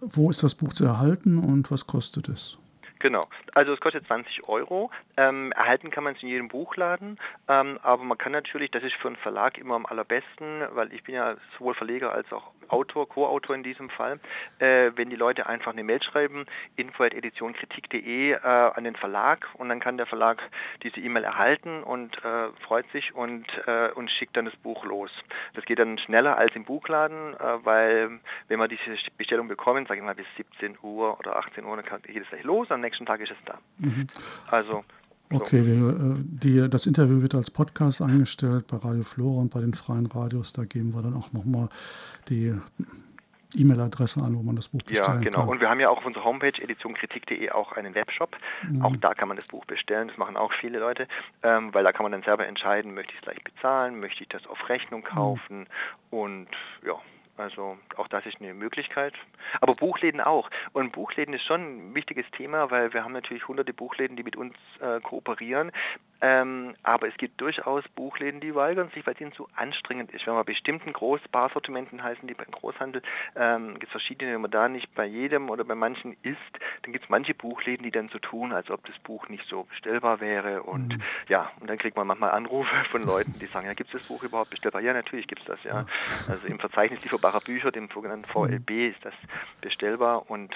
[0.00, 2.58] wo ist das Buch zu erhalten und was kostet es?
[3.02, 3.26] Genau.
[3.54, 4.92] Also es kostet 20 Euro.
[5.16, 8.94] Ähm, erhalten kann man es in jedem Buchladen, ähm, aber man kann natürlich, das ist
[8.94, 13.08] für einen Verlag immer am allerbesten, weil ich bin ja sowohl Verleger als auch Autor,
[13.08, 14.18] Co-Autor in diesem Fall,
[14.58, 16.46] äh, wenn die Leute einfach eine Mail schreiben,
[16.76, 20.42] info.editionkritik.de äh, an den Verlag und dann kann der Verlag
[20.82, 25.10] diese E-Mail erhalten und äh, freut sich und, äh, und schickt dann das Buch los.
[25.54, 30.00] Das geht dann schneller als im Buchladen, äh, weil wenn wir diese Bestellung bekommen, sage
[30.00, 33.20] ich mal bis 17 Uhr oder 18 Uhr, dann geht es gleich los, am Tag
[33.20, 33.58] ist es da.
[33.78, 34.06] Mhm.
[34.50, 34.84] Also
[35.34, 39.60] Okay, wir, äh, die, das Interview wird als Podcast eingestellt bei Radio Flora und bei
[39.60, 40.52] den freien Radios.
[40.52, 41.68] Da geben wir dann auch nochmal
[42.28, 42.54] die
[43.54, 45.22] E-Mail-Adresse an, wo man das Buch bestellen kann.
[45.22, 45.40] Ja, genau.
[45.40, 45.48] Kann.
[45.48, 48.36] Und wir haben ja auch auf unserer Homepage editionkritik.de auch einen Webshop.
[48.68, 48.82] Mhm.
[48.82, 50.08] Auch da kann man das Buch bestellen.
[50.08, 51.08] Das machen auch viele Leute,
[51.42, 54.28] ähm, weil da kann man dann selber entscheiden, möchte ich es gleich bezahlen, möchte ich
[54.28, 55.14] das auf Rechnung mhm.
[55.14, 56.18] kaufen mhm.
[56.18, 56.48] und
[56.86, 56.94] ja,
[57.36, 59.14] also auch das ist eine Möglichkeit.
[59.60, 60.50] Aber Buchläden auch.
[60.72, 64.36] Und Buchläden ist schon ein wichtiges Thema, weil wir haben natürlich hunderte Buchläden, die mit
[64.36, 65.72] uns äh, kooperieren.
[66.24, 70.24] Ähm, aber es gibt durchaus Buchläden, die weigern sich, weil es ihnen zu anstrengend ist.
[70.24, 73.02] Wenn man bestimmten Großbarsortimenten heißen, die beim Großhandel,
[73.34, 76.38] ähm, gibt es verschiedene, wenn man da nicht bei jedem oder bei manchen ist,
[76.82, 79.64] dann gibt es manche Buchläden, die dann so tun, als ob das Buch nicht so
[79.64, 80.62] bestellbar wäre.
[80.62, 81.02] Und mhm.
[81.28, 84.08] ja, und dann kriegt man manchmal Anrufe von Leuten, die sagen, ja, gibt es das
[84.08, 84.80] Buch überhaupt bestellbar?
[84.80, 85.86] Ja, natürlich gibt es das, ja.
[86.28, 89.14] Also im Verzeichnis lieferbarer Bücher, dem sogenannten VLB, ist das
[89.60, 90.54] bestellbar und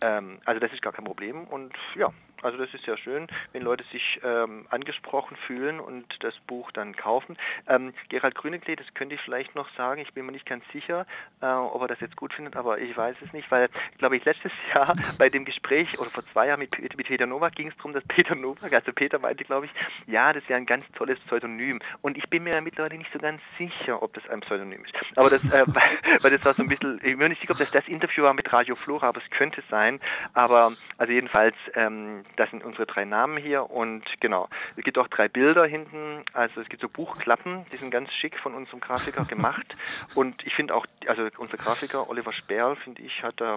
[0.00, 2.10] ähm, also das ist gar kein Problem und ja,
[2.42, 6.94] also das ist ja schön, wenn Leute sich ähm, angesprochen fühlen und das Buch dann
[6.94, 7.36] kaufen.
[7.66, 11.06] Ähm, Gerald Grüneklee, das könnte ich vielleicht noch sagen, ich bin mir nicht ganz sicher,
[11.40, 13.68] äh, ob er das jetzt gut findet, aber ich weiß es nicht, weil,
[13.98, 17.54] glaube ich, letztes Jahr bei dem Gespräch oder vor zwei Jahren mit, mit Peter Nowak
[17.54, 19.72] ging es darum, dass Peter Nowak, also Peter meinte, glaube ich,
[20.06, 21.80] ja, das wäre ein ganz tolles Pseudonym.
[22.02, 24.94] Und ich bin mir mittlerweile nicht so ganz sicher, ob das ein Pseudonym ist.
[25.16, 27.52] Aber das, äh, weil, weil, das war so ein bisschen, ich bin mir nicht sicher,
[27.52, 30.00] ob das das Interview war mit Radio Flora, aber es könnte sein.
[30.34, 35.08] Aber also jedenfalls, ähm, das sind unsere drei Namen hier und genau, es gibt auch
[35.08, 39.24] drei Bilder hinten, also es gibt so Buchklappen, die sind ganz schick von unserem Grafiker
[39.28, 39.76] gemacht
[40.14, 43.56] und ich finde auch, also unser Grafiker Oliver Sperl, finde ich, hat da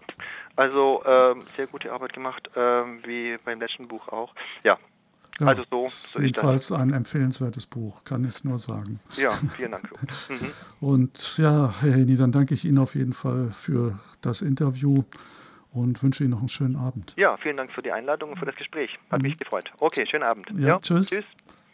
[0.56, 4.34] also äh, sehr gute Arbeit gemacht, äh, wie beim letzten Buch auch.
[4.64, 4.78] Ja,
[5.42, 9.00] ja, also so, so jedenfalls ein empfehlenswertes Buch, kann ich nur sagen.
[9.18, 9.90] Ja, vielen Dank.
[10.30, 10.52] Mhm.
[10.80, 15.04] Und ja, Herr Heni, dann danke ich Ihnen auf jeden Fall für das Interview
[15.72, 17.14] und wünsche Ihnen noch einen schönen Abend.
[17.18, 18.98] Ja, vielen Dank für die Einladung und für das Gespräch.
[19.10, 19.30] Hat mhm.
[19.30, 19.72] mich gefreut.
[19.80, 20.50] Okay, schönen Abend.
[20.58, 21.10] Ja, ja tschüss.
[21.10, 21.26] Tschüss.